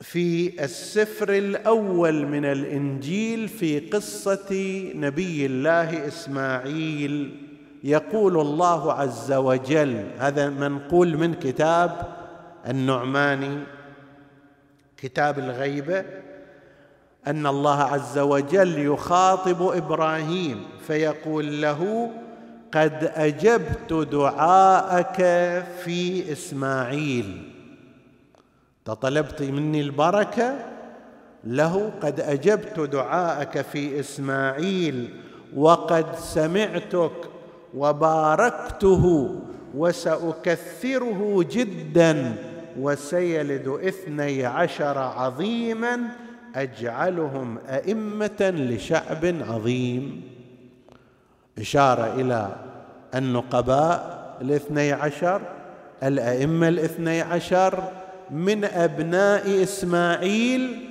[0.00, 4.48] في السفر الأول من الإنجيل في قصة
[4.94, 7.46] نبي الله إسماعيل
[7.84, 12.16] يقول الله عز وجل هذا منقول من كتاب
[12.68, 13.58] النعماني
[15.02, 16.04] كتاب الغيبة
[17.26, 22.10] أن الله عز وجل يخاطب إبراهيم فيقول له
[22.72, 25.16] قد أجبت دعاءك
[25.84, 27.52] في إسماعيل.
[28.84, 30.54] طلبت مني البركة
[31.44, 35.14] له قد أجبت دعاءك في إسماعيل
[35.56, 37.12] وقد سمعتك
[37.74, 39.34] وباركته
[39.74, 42.36] وسأكثره جدا.
[42.78, 46.00] وسيلد اثني عشر عظيما
[46.54, 50.22] أجعلهم أئمة لشعب عظيم.
[51.58, 52.56] إشارة إلى
[53.14, 55.40] النقباء الاثني عشر
[56.02, 57.82] الأئمة الاثني عشر
[58.30, 60.90] من أبناء إسماعيل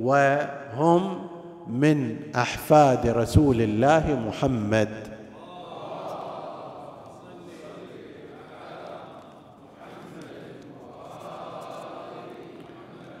[0.00, 1.28] وهم
[1.68, 5.09] من أحفاد رسول الله محمد.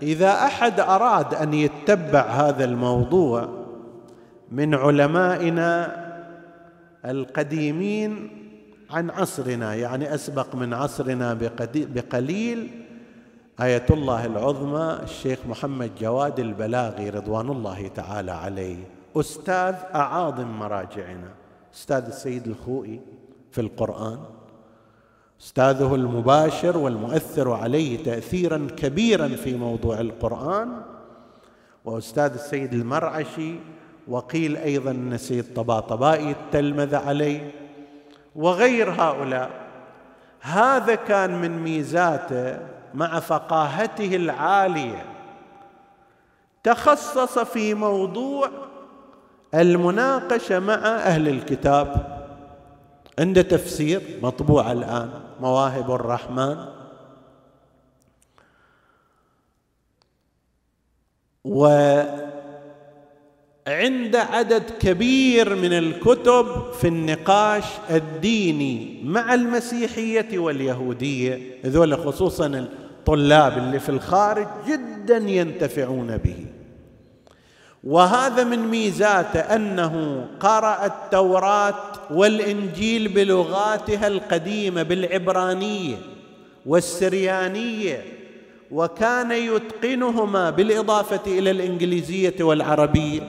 [0.02, 3.48] إذا أحد أراد أن يتبع هذا الموضوع
[4.52, 5.96] من علمائنا
[7.04, 8.30] القديمين
[8.90, 11.38] عن عصرنا يعني أسبق من عصرنا
[11.74, 12.70] بقليل
[13.62, 18.76] آية الله العظمى الشيخ محمد جواد البلاغي رضوان الله تعالى عليه.
[19.16, 21.30] أستاذ أعاظم مراجعنا
[21.74, 23.00] أستاذ السيد الخوئي
[23.50, 24.18] في القرآن.
[25.40, 30.82] أستاذه المباشر والمؤثر عليه تأثيرا كبيرا في موضوع القرآن
[31.84, 33.54] وأستاذ السيد المرعشي
[34.08, 37.50] وقيل أيضا أن السيد طباطبائي التلمذ عليه
[38.36, 39.50] وغير هؤلاء.
[40.40, 42.58] هذا كان من ميزاته
[42.94, 45.04] مع فقاهته العالية.
[46.62, 48.50] تخصص في موضوع
[49.54, 52.20] المناقشة مع أهل الكتاب.
[53.18, 55.29] عند تفسير مطبوع الآن.
[55.40, 56.56] مواهب الرحمن.
[61.44, 62.26] وعند
[64.16, 73.88] عدد كبير من الكتب في النقاش الديني مع المسيحية واليهودية هذول خصوصا الطلاب اللي في
[73.88, 76.46] الخارج جدا ينتفعون به.
[77.84, 85.96] وهذا من ميزاته أنه قرأ التوراة والإنجيل بلغاتها القديمة بالعبرانية
[86.66, 88.04] والسريانية
[88.70, 93.20] وكان يتقنهما بالإضافة إلى الإنجليزية والعربية.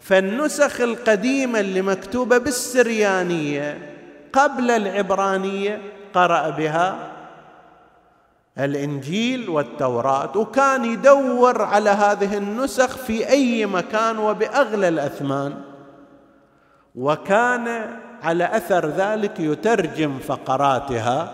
[0.00, 3.92] فالنسخ القديمة اللي مكتوبة بالسريانية
[4.32, 5.80] قبل العبرانية
[6.14, 7.12] قرأ بها
[8.58, 15.54] الإنجيل والتوراة وكان يدور على هذه النسخ في أي مكان وبأغلى الأثمان.
[16.94, 21.32] وكان على أثر ذلك يترجم فقراتها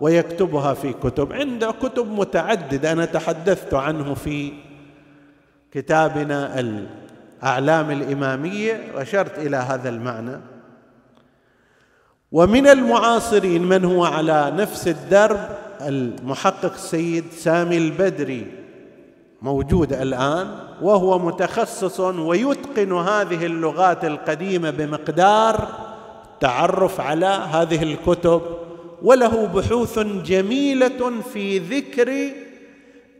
[0.00, 1.32] ويكتبها في كتب.
[1.32, 4.52] عنده كتب متعددة أنا تحدثت عنه في
[5.72, 10.40] كتابنا الأعلام الإمامية وأشرت إلى هذا المعنى.
[12.32, 15.48] ومن المعاصرين من هو على نفس الدرب
[15.80, 18.59] المحقق السيد سامي البدري.
[19.42, 25.68] موجود الآن وهو متخصص ويتقن هذه اللغات القديمة بمقدار
[26.40, 28.42] تعرف على هذه الكتب.
[29.02, 32.32] وله بحوث جميلة في ذكر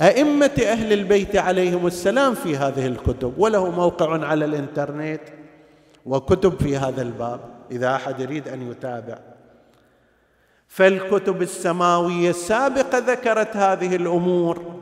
[0.00, 3.34] أئمة أهل البيت عليهم السلام في هذه الكتب.
[3.38, 5.20] وله موقع على الإنترنت
[6.06, 7.40] وكتب في هذا الباب
[7.70, 9.18] إذا أحد يريد أن يتابع.
[10.68, 14.80] فالكتب السماوية السابقه ذكرت هذه الأمور.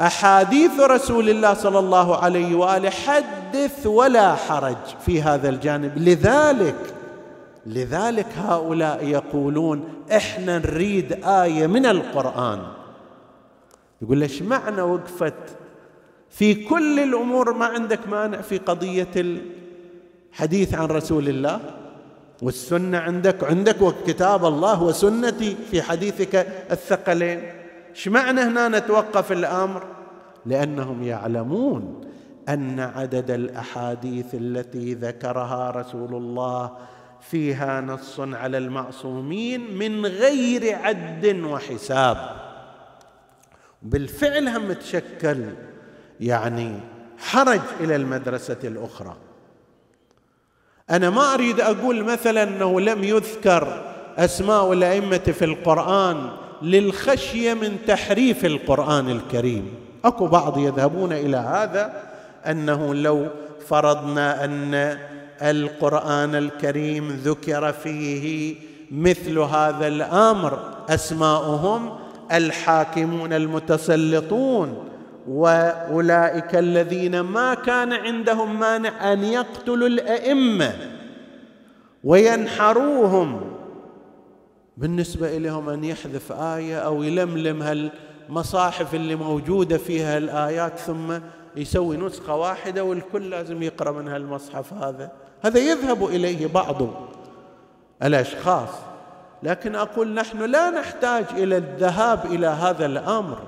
[0.00, 4.76] أحاديث رسول الله صلى الله عليه وآله حدث ولا حرج
[5.06, 5.98] في هذا الجانب.
[5.98, 6.94] لذلك
[7.66, 12.62] لذلك هؤلاء يقولون إحنا نريد آية من القرآن.
[14.02, 15.34] يقول إيش معنى وقفت
[16.30, 21.60] في كل الأمور ما عندك مانع في قضية الحديث عن رسول الله
[22.42, 27.57] والسنة عندك عندك وكتاب الله وسنتي في حديثك الثقلين.
[27.98, 29.86] إيش معنى هنا نتوقف الأمر؟
[30.46, 32.00] لأنهم يعلمون
[32.48, 36.76] أن عدد الأحاديث التي ذكرها رسول الله
[37.20, 42.36] فيها نص على المعصومين من غير عد وحساب.
[43.82, 45.44] بالفعل هم تشكل
[46.20, 46.80] يعني
[47.18, 49.16] حرج إلى المدرسة الأخرى.
[50.90, 58.44] أنا ما أريد أقول مثلا أنه لم يذكر أسماء الأئمة في القرآن للخشية من تحريف
[58.44, 59.74] القرآن الكريم.
[60.04, 62.02] أكو بعض يذهبون إلى هذا
[62.46, 63.26] أنه لو
[63.66, 64.98] فرضنا أن
[65.42, 68.54] القرآن الكريم ذكر فيه
[68.90, 71.96] مثل هذا الأمر أسماؤهم
[72.32, 74.88] الحاكمون المتسلطون
[75.28, 80.72] وأولئك الذين ما كان عندهم مانع أن يقتلوا الأئمة
[82.04, 83.57] وينحروهم
[84.78, 91.18] بالنسبة إليهم أن يحذف آية أو يلملم هالمصاحف اللي موجودة فيها الآيات ثم
[91.56, 95.10] يسوي نسخة واحدة والكل لازم يقرأ من هالمصحف هذا.
[95.42, 96.76] هذا يذهب إليه بعض
[98.02, 98.68] الأشخاص.
[99.42, 103.38] لكن أقول نحن لا نحتاج إلى الذهاب إلى هذا الأمر.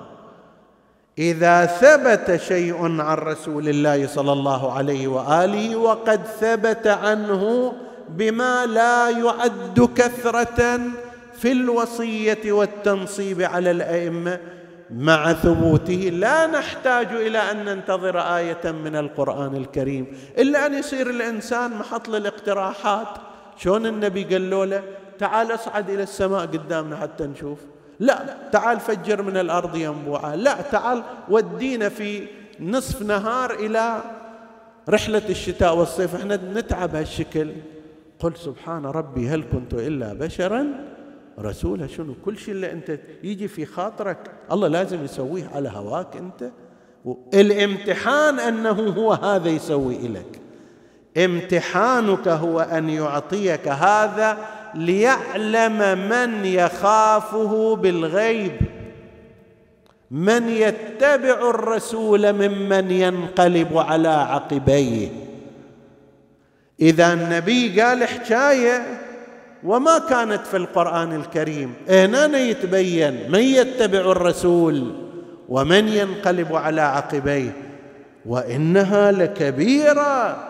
[1.18, 7.72] إذا ثبت شيء عن رسول الله صلى الله عليه وآله وقد ثبت عنه
[8.08, 10.80] بما لا يعد كثرة
[11.40, 14.40] في الوصية والتنصيب على الأئمة
[14.90, 16.10] مع ثبوته.
[16.12, 20.06] لا نحتاج إلى أن ننتظر آية من القرآن الكريم.
[20.38, 23.08] إلا أن يصير الإنسان محط للاقتراحات.
[23.56, 24.82] شلون النبي قال له؟
[25.18, 27.58] تعال اصعد إلى السماء قدامنا حتى نشوف.
[28.00, 32.26] لا تعال فجر من الأرض ينبوعا لا تعال ودينا في
[32.60, 34.02] نصف نهار إلى
[34.88, 36.14] رحلة الشتاء والصيف.
[36.14, 37.52] إحنا نتعب هالشكل.
[38.20, 40.66] قل سبحان ربي هل كنت إلا بشرا؟
[41.40, 46.50] رسولة شنو؟ كل شيء اللي أنت يجي في خاطرك الله لازم يسويه على هواك أنت.
[47.34, 50.40] الامتحان أنه هو هذا يسوي لك
[51.16, 54.38] امتحانك هو أن يعطيك هذا
[54.74, 58.52] ليعلم من يخافه بالغيب.
[60.10, 65.08] من يتبع الرسول ممن ينقلب على عقبيه.
[66.80, 68.99] إذا النبي قال حكايه
[69.64, 71.74] وما كانت في القرآن الكريم.
[71.88, 74.94] هنا يتبين من يتبع الرسول
[75.48, 77.66] ومن ينقلب على عقبيه.
[78.26, 80.48] وإنها لكبيرة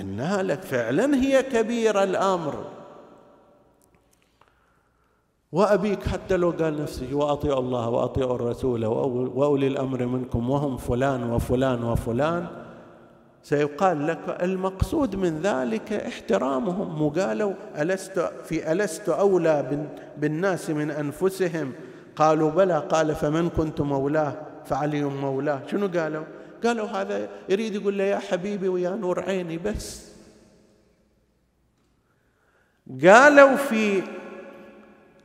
[0.00, 2.64] إنها لك فعلا هي كبيره الأمر.
[5.52, 8.84] وأبيك حتى لو قال نفسه واطيعوا الله واطيعوا الرسول
[9.34, 12.46] وأولي الأمر منكم وهم فلان وفلان وفلان.
[13.48, 19.86] سيقال لك المقصود من ذلك احترامهم مو قالوا ألست في ألست أولى
[20.16, 21.72] بالناس من أنفسهم؟
[22.16, 24.32] قالوا بلى قال فمن كنت مولاه؟
[24.66, 25.60] فعلي مولاه.
[25.70, 26.24] شنو قالوا؟
[26.64, 30.12] قالوا هذا يريد يقول له يا حبيبي ويا نور عيني بس.
[33.04, 34.02] قالوا في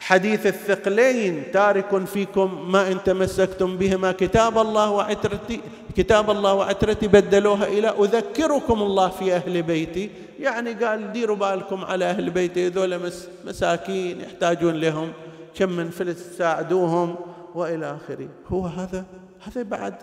[0.04, 4.12] حديث الثقلين تارك فيكم ما إن تمسكتم بهما.
[4.12, 5.62] كتاب الله وعترتي
[5.98, 10.10] كتاب الله وعترتي بدلوها إلى أذكركم الله في أهل بيتي.
[10.40, 13.12] يعني قال ديروا بالكم على أهل بيتي هذول
[13.46, 15.14] مساكين يحتاجون لهم.
[15.56, 17.16] كم من فلس ساعدوهم
[17.56, 18.28] وإلى آخره.
[18.48, 19.06] هو هذا
[19.48, 19.96] هذا بعد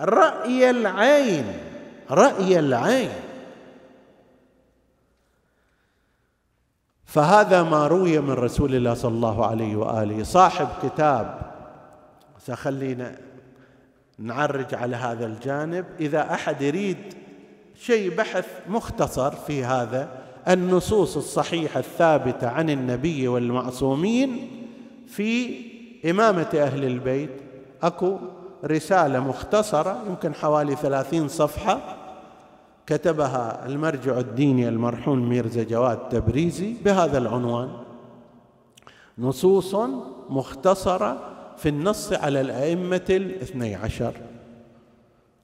[0.00, 1.44] رأي العين
[2.10, 3.10] رأي العين.
[7.10, 10.22] فهذا ما روي من رسول الله صلى الله عليه وآله.
[10.22, 11.40] صاحب كتاب
[12.46, 13.16] سخلينا
[14.18, 15.84] نعرج على هذا الجانب.
[16.00, 16.96] إذا أحد يريد
[17.80, 20.08] شيء بحث مختصر في هذا
[20.48, 24.50] النصوص الصحيحة الثابتة عن النبي والمعصومين
[25.06, 25.60] في
[26.10, 27.30] إمامة أهل البيت.
[27.82, 28.18] أكو
[28.64, 31.96] رسالة مختصرة يمكن حوالي ثلاثين صفحة.
[32.90, 37.70] كتبها المرجع الديني المرحوم ميرزا جواد تبريزي بهذا العنوان
[39.18, 39.74] نصوص
[40.28, 44.12] مختصرة في النص على الأئمة الاثني عشر.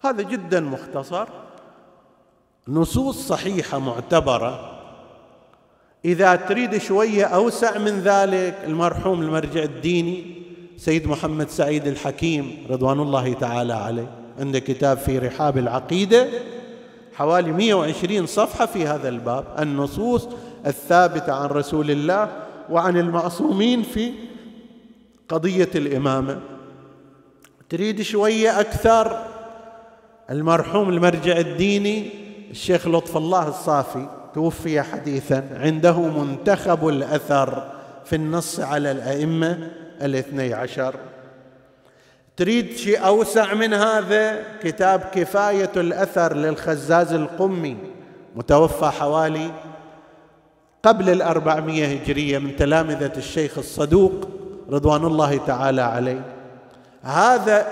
[0.01, 1.29] هذا جدا مختصر.
[2.69, 4.81] نصوص صحيحة معتبرة.
[6.05, 10.37] إذا تريد شوية أوسع من ذلك المرحوم المرجع الديني
[10.77, 16.29] سيد محمد سعيد الحكيم رضوان الله تعالى عليه عنده كتاب في رحاب العقيدة
[17.17, 19.45] حوالي 120 صفحة في هذا الباب.
[19.59, 20.29] النصوص
[20.67, 22.29] الثابتة عن رسول الله
[22.71, 24.13] وعن المعصومين في
[25.29, 26.41] قضية الإمامة.
[27.69, 29.23] تريد شوية أكثر؟
[30.31, 32.11] المرحوم المرجع الديني
[32.51, 37.73] الشيخ لطف الله الصافي توفي حديثا عنده منتخب الأثر
[38.05, 39.71] في النص على الأئمة
[40.03, 40.95] الاثني عشر.
[42.37, 47.77] تريد شيء أوسع من هذا؟ كتاب كفاية الأثر للخزاز القمي
[48.37, 49.51] متوفى حوالي
[50.83, 54.29] قبل الأربعمية هجرية من تلامذة الشيخ الصدوق
[54.71, 56.23] رضوان الله تعالى عليه.
[57.03, 57.67] هذا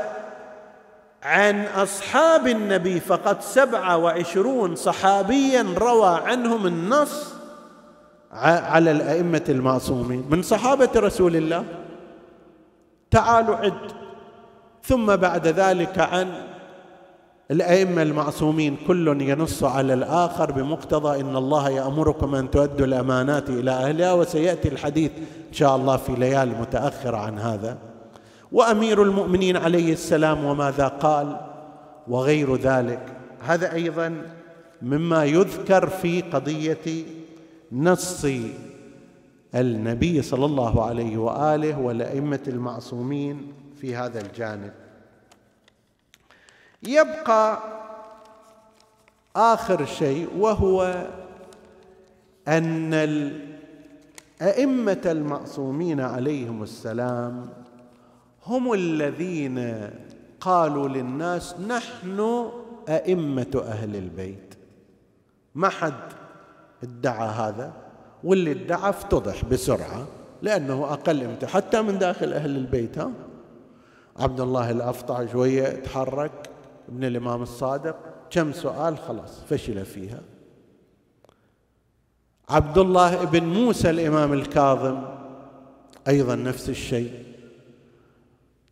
[1.22, 7.34] عن أصحاب النبي فقط سبعة وعشرون صحابيا روى عنهم النص
[8.32, 10.26] على الأئمة المعصومين.
[10.30, 11.64] من صحابة رسول الله؟
[13.10, 14.03] تعالوا عد.
[14.86, 16.32] ثم بعد ذلك عن
[17.50, 24.12] الأئمة المعصومين كل ينص على الآخر بمقتضى إن الله يأمركم أن تؤدوا الأمانات إلى أهلها
[24.12, 25.10] وسيأتي الحديث
[25.48, 27.78] إن شاء الله في ليالي متأخرة عن هذا.
[28.52, 31.36] وأمير المؤمنين عليه السلام وماذا قال؟
[32.08, 33.00] وغير ذلك.
[33.40, 34.22] هذا أيضا
[34.82, 37.04] مما يذكر في قضية
[37.72, 38.26] نص
[39.54, 43.52] النبي صلى الله عليه وآله والأئمة المعصومين
[43.84, 44.72] في هذا الجانب.
[46.82, 47.58] يبقى
[49.36, 51.06] آخر شيء وهو
[52.48, 52.94] أن
[54.40, 57.48] الأئمة المعصومين عليهم السلام
[58.46, 59.90] هم الذين
[60.40, 62.50] قالوا للناس نحن
[62.88, 64.54] أئمة أهل البيت.
[65.54, 66.12] ما حد
[66.82, 67.72] ادعى هذا
[68.24, 70.06] واللي ادعى افتضح بسرعة
[70.42, 73.10] لأنه أقل حتى من داخل أهل البيت ها؟
[74.16, 76.50] عبد الله الأفطع شوية تحرك
[76.88, 77.96] ابن الإمام الصادق.
[78.30, 80.20] كم سؤال خلاص فشل فيها.
[82.48, 85.02] عبد الله بن موسى الإمام الكاظم
[86.08, 87.12] أيضا نفس الشيء.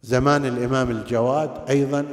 [0.03, 2.07] زمان الإمام الجواد أيضا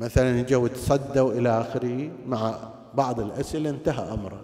[0.00, 2.58] مثلا جو تصدوا إلى آخره مع
[2.94, 4.40] بعض الأسئلة انتهى أمره.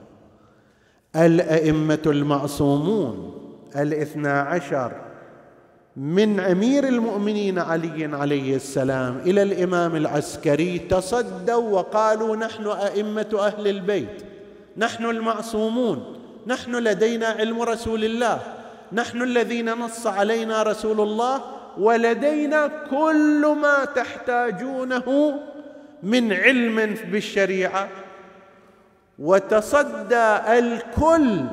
[1.16, 3.34] الأئمة المعصومون
[3.76, 4.92] الاثنا عشر
[5.96, 14.22] من أمير المؤمنين علي عليه السلام إلى الإمام العسكري تصدوا وقالوا نحن أئمة أهل البيت
[14.76, 16.16] نحن المعصومون
[16.46, 18.40] نحن لدينا علم رسول الله
[18.92, 21.40] نحن الذين نص علينا رسول الله
[21.78, 25.34] ولدينا كل ما تحتاجونه
[26.02, 27.88] من علم بالشريعة
[29.18, 31.44] وتصدى الكل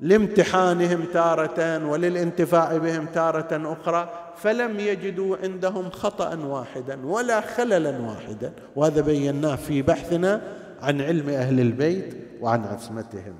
[0.00, 9.00] لامتحانهم تارة وللانتفاع بهم تارة أخرى فلم يجدوا عندهم خطأ واحدا ولا خللا واحدا وهذا
[9.00, 10.42] بيناه في بحثنا
[10.82, 13.34] عن علم أهل البيت وعن عصمتهم.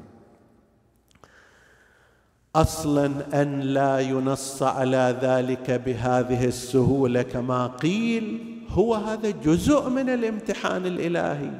[2.56, 3.10] أصلا
[3.42, 11.50] أن لا ينص على ذلك بهذه السهولة كما قيل هو هذا جزء من الامتحان الإلهي.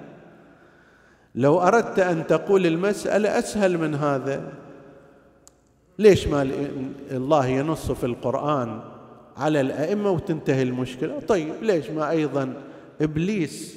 [1.35, 4.53] لو أردت أن تقول المسألة أسهل من هذا.
[5.99, 6.43] ليش ما
[7.11, 8.81] الله ينص في القرآن
[9.37, 12.55] على الأئمة وتنتهي المشكلة؟ طيب ليش ما أيضا
[13.01, 13.77] إبليس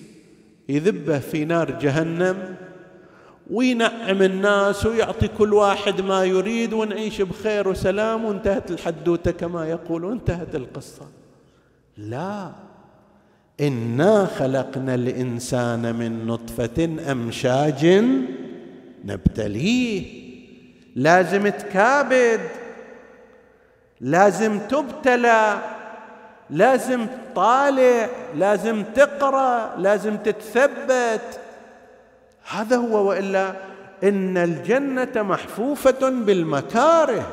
[0.69, 2.55] يذبه في نار جهنم
[3.51, 10.55] وينعم الناس ويعطي كل واحد ما يريد ونعيش بخير وسلام وانتهت الحدوتة كما يقول وانتهت
[10.55, 11.05] القصة؟
[11.97, 12.51] لا.
[13.61, 18.03] إنا خلقنا الإنسان من نطفة أمشاج
[19.05, 20.28] نبتليه.
[20.95, 22.41] لازم تكابد
[24.01, 25.59] لازم تبتلى
[26.49, 31.39] لازم تطالع لازم تقرأ لازم تتثبت.
[32.49, 33.53] هذا هو وإلا
[34.03, 37.27] إن الجنة محفوفة بالمكاره.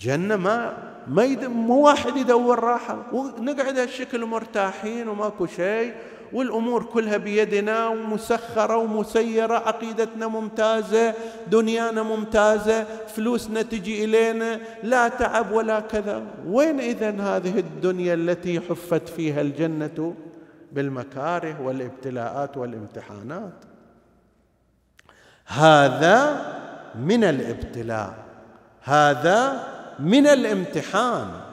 [0.00, 0.76] جنة ما
[1.06, 1.44] ما يد...
[1.44, 5.94] مو واحد يدور راحة ونقعد هالشكل مرتاحين وماكو شيء.
[6.32, 11.14] والأمور كلها بيدنا ومسخرة ومسيرة عقيدتنا ممتازة
[11.46, 16.22] دنيانا ممتازة فلوسنا تجي إلينا لا تعب ولا كذا.
[16.46, 20.14] وين اذا هذه الدنيا التي حفت فيها الجنة؟
[20.72, 23.52] بالمكاره والابتلاءات والامتحانات.
[25.46, 26.46] هذا
[26.94, 28.14] من الابتلاء
[28.82, 29.68] هذا
[29.98, 31.49] من الامتحان.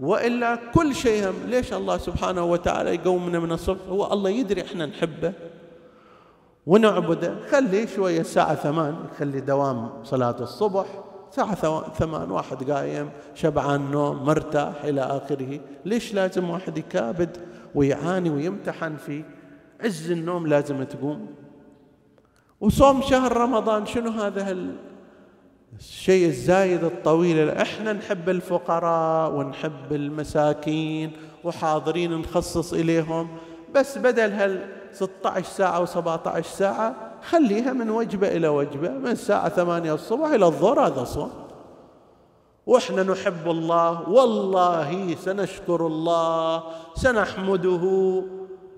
[0.00, 1.34] وإلا كل شيء هم.
[1.46, 5.32] ليش الله سبحانه وتعالى يقومنا من الصبح؟ هو الله يدري إحنا نحبه
[6.66, 7.34] ونعبده.
[7.50, 10.86] خليه شوية الساعة ثمان خلي دوام صلاة الصبح.
[11.30, 11.54] ساعة
[11.90, 15.60] ثمان واحد قايم شبعان نوم مرتاح إلى آخره.
[15.84, 17.36] ليش لازم واحد يكابد
[17.74, 19.24] ويعاني ويمتحن في
[19.80, 21.26] عز النوم لازم تقوم؟
[22.60, 24.50] وصوم شهر رمضان شنو هذا
[25.78, 27.50] الشيء الزايد الطويل.
[27.50, 31.12] إحنا نحب الفقراء ونحب المساكين
[31.44, 33.28] وحاضرين نخصص إليهم
[33.74, 39.48] بس بدل هال 16 ساعة و 17 ساعة خليها من وجبة إلى وجبة من الساعة
[39.48, 41.30] 8 الصبح إلى الظهر هذا صوم.
[42.66, 46.62] وإحنا نحب الله والله سنشكر الله
[46.94, 48.22] سنحمده.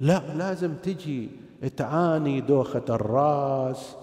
[0.00, 1.30] لا لازم تجي
[1.76, 3.96] تعاني دوخة الرأس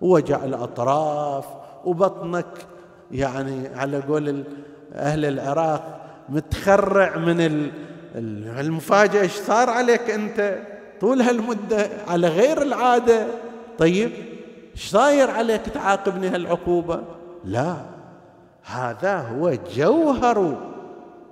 [0.00, 1.46] ووجع الأطراف
[1.86, 2.46] وبطنك
[3.12, 4.44] يعني على قول
[4.94, 7.70] أهل العراق متخرع من
[8.58, 10.58] المفاجأة إيش صار عليك أنت
[11.00, 13.26] طول هالمدة على غير العادة؟
[13.78, 14.10] طيب
[14.72, 17.02] إيش صاير عليك تعاقبني هالعقوبة؟
[17.44, 17.76] لا
[18.64, 20.56] هذا هو جوهر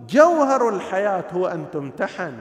[0.08, 2.32] جوهر الحياة هو أن تمتحن.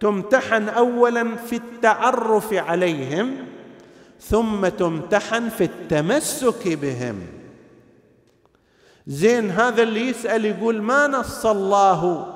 [0.00, 3.36] تمتحن أولا في التعرف عليهم
[4.20, 7.20] ثم تمتحن في التمسك بهم.
[9.06, 12.26] زين هذا اللي يسأل يقول ما نص الله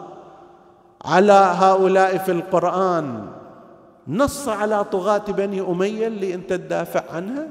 [1.05, 3.27] على هؤلاء في القرآن؟
[4.09, 7.49] نص على طغاة بني أمية اللي أنت تدافع عنها؟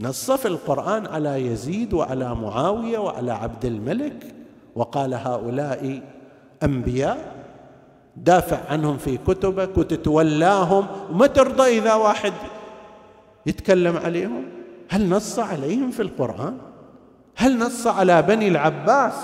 [0.00, 4.34] نص في القرآن على يزيد وعلى معاوية وعلى عبد الملك؟
[4.74, 6.02] وقال هؤلاء
[6.62, 7.34] أنبياء
[8.16, 12.32] دافع عنهم في كتبك وتتولاهم؟ وما ترضى إذا واحد
[13.46, 14.44] يتكلم عليهم؟
[14.88, 16.58] هل نص عليهم في القرآن؟
[17.36, 19.14] هل نص على بني العباس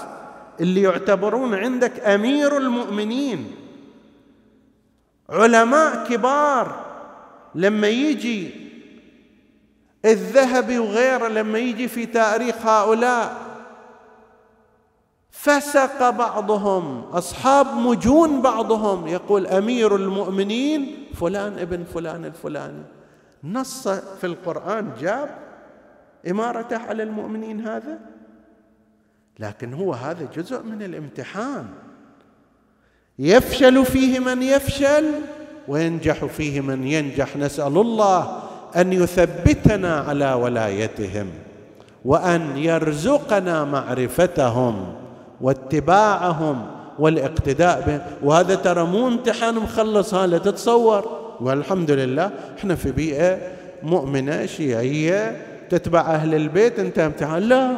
[0.60, 3.50] اللي يعتبرون عندك أمير المؤمنين؟
[5.28, 6.84] علماء كبار
[7.54, 8.50] لما يجي
[10.04, 13.46] الذهبي وغيره لما يجي في تاريخ هؤلاء
[15.30, 22.82] فسق بعضهم أصحاب مجون بعضهم يقول أمير المؤمنين فلان ابن فلان الفلاني.
[23.44, 25.30] نص في القرآن جاب
[26.30, 27.98] إمارته على المؤمنين هذا؟
[29.38, 31.66] لكن هو هذا جزء من الامتحان.
[33.18, 35.04] يفشل فيه من يفشل
[35.68, 37.36] وينجح فيه من ينجح.
[37.36, 38.42] نسأل الله
[38.76, 41.30] أن يثبتنا على ولايتهم
[42.04, 44.94] وأن يرزقنا معرفتهم
[45.40, 46.66] واتباعهم
[46.98, 51.25] والاقتداء بهم وهذا ترى مو امتحان مخلص هذا تتصور.
[51.40, 52.30] والحمد لله.
[52.58, 53.38] إحنا في بيئة
[53.82, 57.42] مؤمنة شيعية تتبع أهل البيت أنت امتحان.
[57.42, 57.76] لا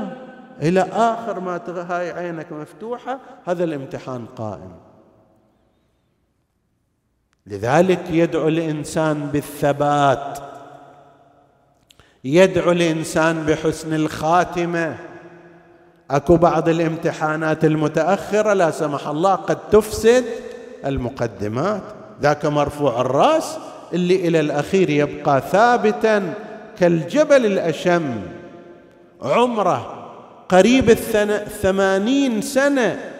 [0.62, 4.72] إلى آخر ما هاي عينك مفتوحة هذا الامتحان قائم.
[7.46, 10.38] لذلك يدعو الإنسان بالثبات.
[12.24, 14.96] يدعو الإنسان بحسن الخاتمة.
[16.10, 20.24] أكو بعض الامتحانات المتأخرة لا سمح الله قد تفسد
[20.84, 21.82] المقدمات.
[22.22, 23.58] ذاك مرفوع الراس
[23.92, 26.34] اللي إلى الأخير يبقى ثابتا
[26.78, 28.22] كالجبل الأشم.
[29.22, 29.94] عمره
[30.48, 33.12] قريب الثمانين سنة.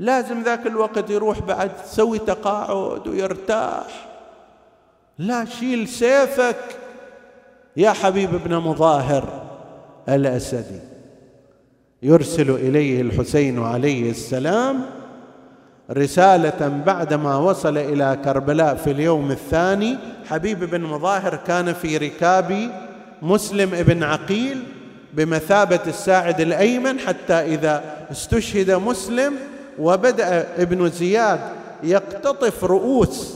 [0.00, 4.08] لازم ذاك الوقت يروح بعد تسوي تقاعد ويرتاح.
[5.18, 6.56] لا شيل سيفك.
[7.76, 9.42] يا حبيب ابن مظاهر
[10.08, 10.80] الأسدي.
[12.02, 15.01] يرسل إليه الحسين عليه السلام
[15.90, 22.70] رسالة بعدما وصل إلى كربلاء في اليوم الثاني حبيب بن مظاهر كان في ركاب
[23.22, 24.62] مسلم بن عقيل
[25.14, 29.34] بمثابة الساعد الأيمن حتى إذا استشهد مسلم
[29.78, 31.40] وبدأ ابن زياد
[31.82, 33.34] يقتطف رؤوس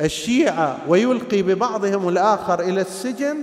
[0.00, 3.36] الشيعة ويلقي ببعضهم الآخر إلى السجن.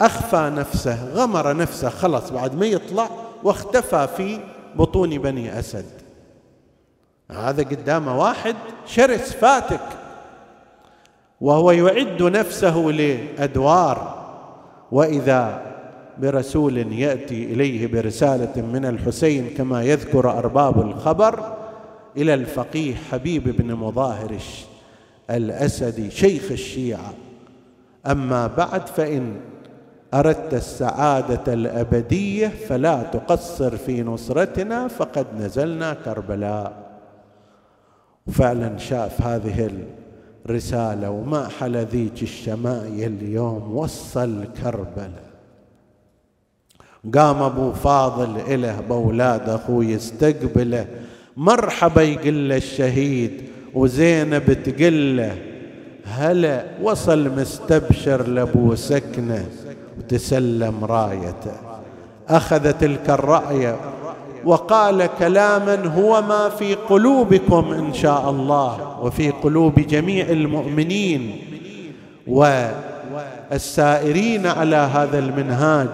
[0.00, 3.08] أخفى نفسه غمر نفسه خلص بعد ما يطلع
[3.42, 4.40] واختفى في
[4.76, 6.03] بطون بني أسد.
[7.30, 8.54] هذا قدامه واحد
[8.86, 9.80] شرس فاتك
[11.40, 14.24] وهو يعد نفسه لأدوار.
[14.92, 15.62] وإذا
[16.18, 21.56] برسول يأتي إليه برسالة من الحسين كما يذكر أرباب الخبر
[22.16, 24.36] إلى الفقيه حبيب بن مظاهر
[25.30, 27.14] الأسدي شيخ الشيعة.
[28.06, 29.36] أما بعد فإن
[30.14, 36.93] أردت السعادة الأبدية فلا تقصر في نصرتنا فقد نزلنا كربلاء.
[38.26, 39.70] وفعلا شاف هذه
[40.46, 45.24] الرسالة وما حل ذيك الشمايل اليوم وصل كربلاء
[47.14, 50.86] قام أبو فاضل اله باولاد أخوه يستقبله
[51.36, 53.42] مرحبا يقول له الشهيد
[53.74, 55.38] وزينب تقول له
[56.04, 59.46] هلا وصل مستبشر لأبو سكنة
[59.98, 61.56] وتسلم رايته.
[62.28, 63.76] اخذ تلك الرأية
[64.44, 71.38] وقال كلاما هو ما في قلوبكم إن شاء الله وفي قلوب جميع المؤمنين
[73.50, 75.88] والسائرين على هذا المنهاج.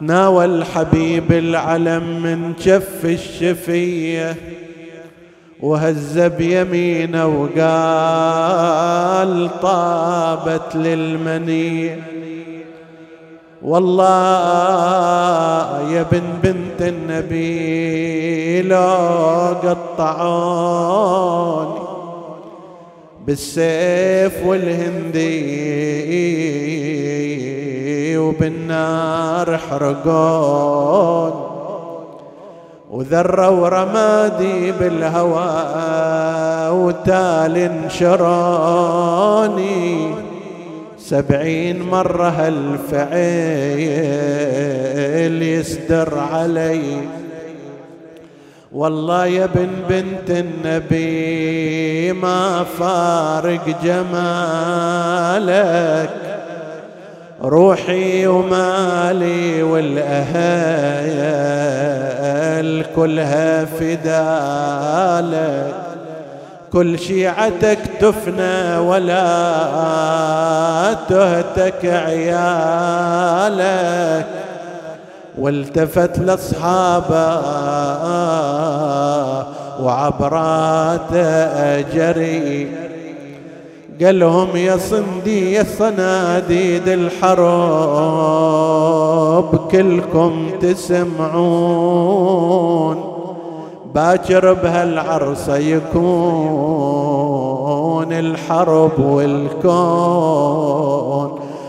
[0.00, 4.36] ناول حبيب العلم من كف الشفية
[5.60, 7.26] وهز بيمينه
[8.26, 12.00] وقال طابت للمنيه
[13.62, 14.06] والله
[15.92, 21.06] يا بن بنت النبي لو قطعوني
[23.26, 25.26] بالسيف والهندي
[28.18, 31.32] وبالنار حرقون
[32.90, 35.50] وذروا رمادي بالهوى
[36.70, 39.06] وتال انشروني
[41.08, 43.06] سبعين مرة هالفعيل
[45.42, 47.00] يسدر علي.
[48.72, 54.90] والله يا بن بنت النبي ما فارق جمالك
[57.42, 60.06] روحي ومالي والأهل
[62.96, 64.86] كلها فدالك.
[66.76, 69.26] كل شيعتك تفنى ولا
[71.08, 73.06] تهتك عيالك.
[75.38, 77.40] والتفت لأصحابه
[79.82, 81.26] وعبراته
[81.78, 82.70] أجري.
[84.04, 87.38] قال لهم يا صندي يا صناديد الحرب
[89.70, 91.86] كلكم تسمعون.
[93.96, 95.86] باكر بهالعرصة يكون
[98.12, 100.46] الحرب والكون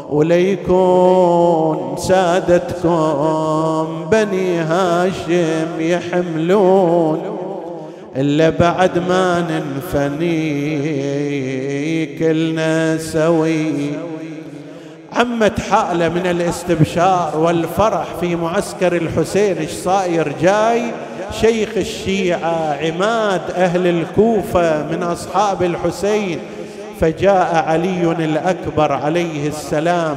[0.10, 7.22] وليكون سادتكم بني هاشم يحملون
[8.16, 10.28] إلا بعد ما ننفني
[12.06, 13.92] كلنا سوي.
[15.14, 20.92] عمت حالة من الاستبشار والفرح في معسكر الحسين إيش صاير جاي؟
[21.32, 26.40] شيخ الشيعة عماد أهل الكوفة من أصحاب الحسين
[27.02, 30.16] فجاء علي الأكبر عليه السلام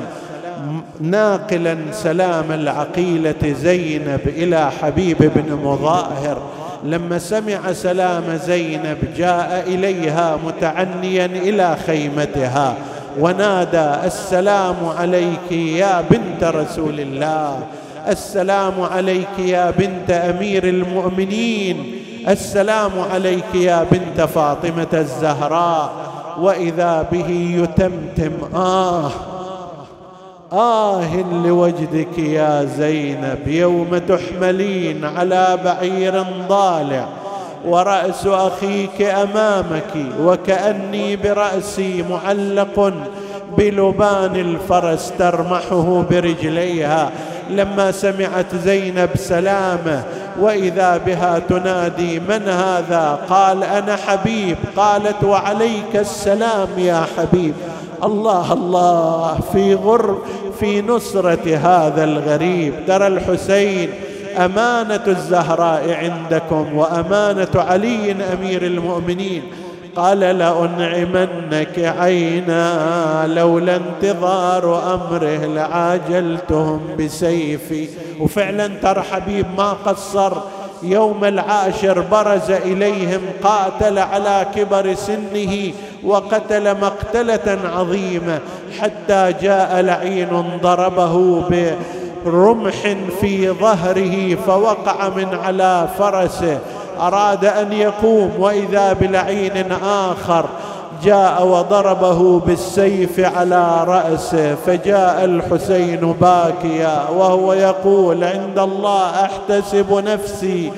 [1.01, 6.43] ناقلا سلام العقيلة زينب إلى حبيب بن مظاهر.
[6.85, 12.75] لما سمع سلام زينب جاء إليها متعنيا إلى خيمتها
[13.19, 17.59] ونادى السلام عليك يا بنت رسول الله.
[18.09, 21.95] السلام عليك يا بنت أمير المؤمنين.
[22.29, 25.91] السلام عليك يا بنت فاطمة الزهراء.
[26.39, 27.31] وإذا به
[27.63, 29.11] يتمتم آه
[30.53, 37.07] آه لوجدك يا زينب يوم تحملين على بعير ضالع.
[37.67, 42.93] ورأس أخيك أمامك وكأني برأسي معلق
[43.59, 47.11] بلبان الفرس ترمحه برجليها.
[47.57, 50.03] لما سمعت زينب سلامة
[50.41, 54.57] وإذا بها تنادي من هذا؟ قال أنا حبيب.
[54.77, 57.55] قالت وعليك السلام يا حبيب.
[58.05, 60.19] الله الله في غر
[60.61, 62.75] في نصرة هذا الغريب.
[62.87, 63.91] ترى الحسين
[64.39, 69.43] أمانة الزهراء عندكم وأمانة علي أمير المؤمنين.
[69.97, 77.89] قال لأنعمنك عينا لولا انتظار أمره لعاجلتهم بسيفي.
[78.21, 80.33] وفعلا ترى حبيب ما قصر.
[80.83, 85.73] يوم العاشر برز إليهم قاتل على كبر سنه
[86.05, 88.39] وقتل مقتلة عظيمة
[88.81, 91.45] حتى جاء لعين ضربه
[92.25, 96.59] برمح في ظهره فوقع من على فرسه.
[97.01, 100.45] أراد أن يقوم وإذا بلعين آخر
[101.05, 110.73] جاء وضربه بالسيف على رأسه فجاء الحسين باكيا وهو يقول عند الله أحتسب نفسي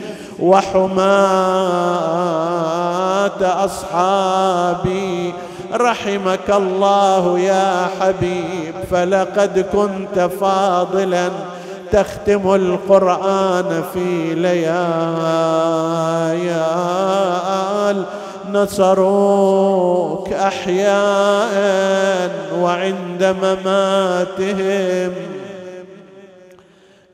[2.12, 5.35] وحماة أصحابي
[5.75, 11.31] رحمك الله يا حبيب فلقد كنت فاضلا
[11.93, 14.72] تختم القرآن في ليال.
[18.53, 21.51] نصروك أحياء
[22.61, 25.12] وعند مماتهم.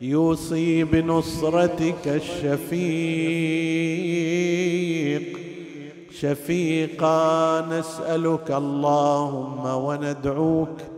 [0.00, 3.38] يوصي بنصرتك الشفيق.
[6.20, 10.97] شفيقا نسألك اللهم وندعوك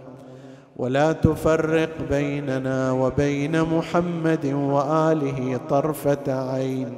[0.81, 6.93] ولا تفرق بيننا وبين محمد وآله طرفة عين.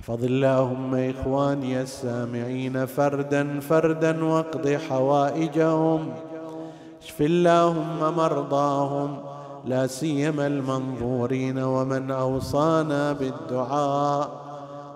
[0.00, 6.00] احفظ اللهم إخواني السامعين فردا فردا واقض حوائجهم.
[7.02, 9.16] اشف اللهم مرضاهم
[9.64, 14.28] لا سيما المنظورين ومن أوصانا بالدعاء.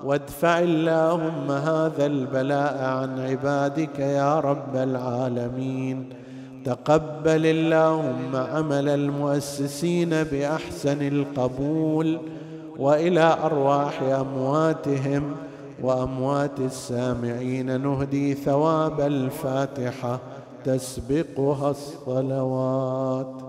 [0.05, 6.26] وادفع اللهم هذا البلاء عن عبادك يا رب العالمين.
[6.67, 12.19] تقبل اللهم عمل المؤسسين بأحسن القبول
[12.79, 15.37] وإلى أرواح أمواتهم
[15.83, 17.81] وأموات السامعين.
[17.81, 20.21] نهدي ثواب الفاتحة
[20.65, 23.47] تسبقها الصلوات.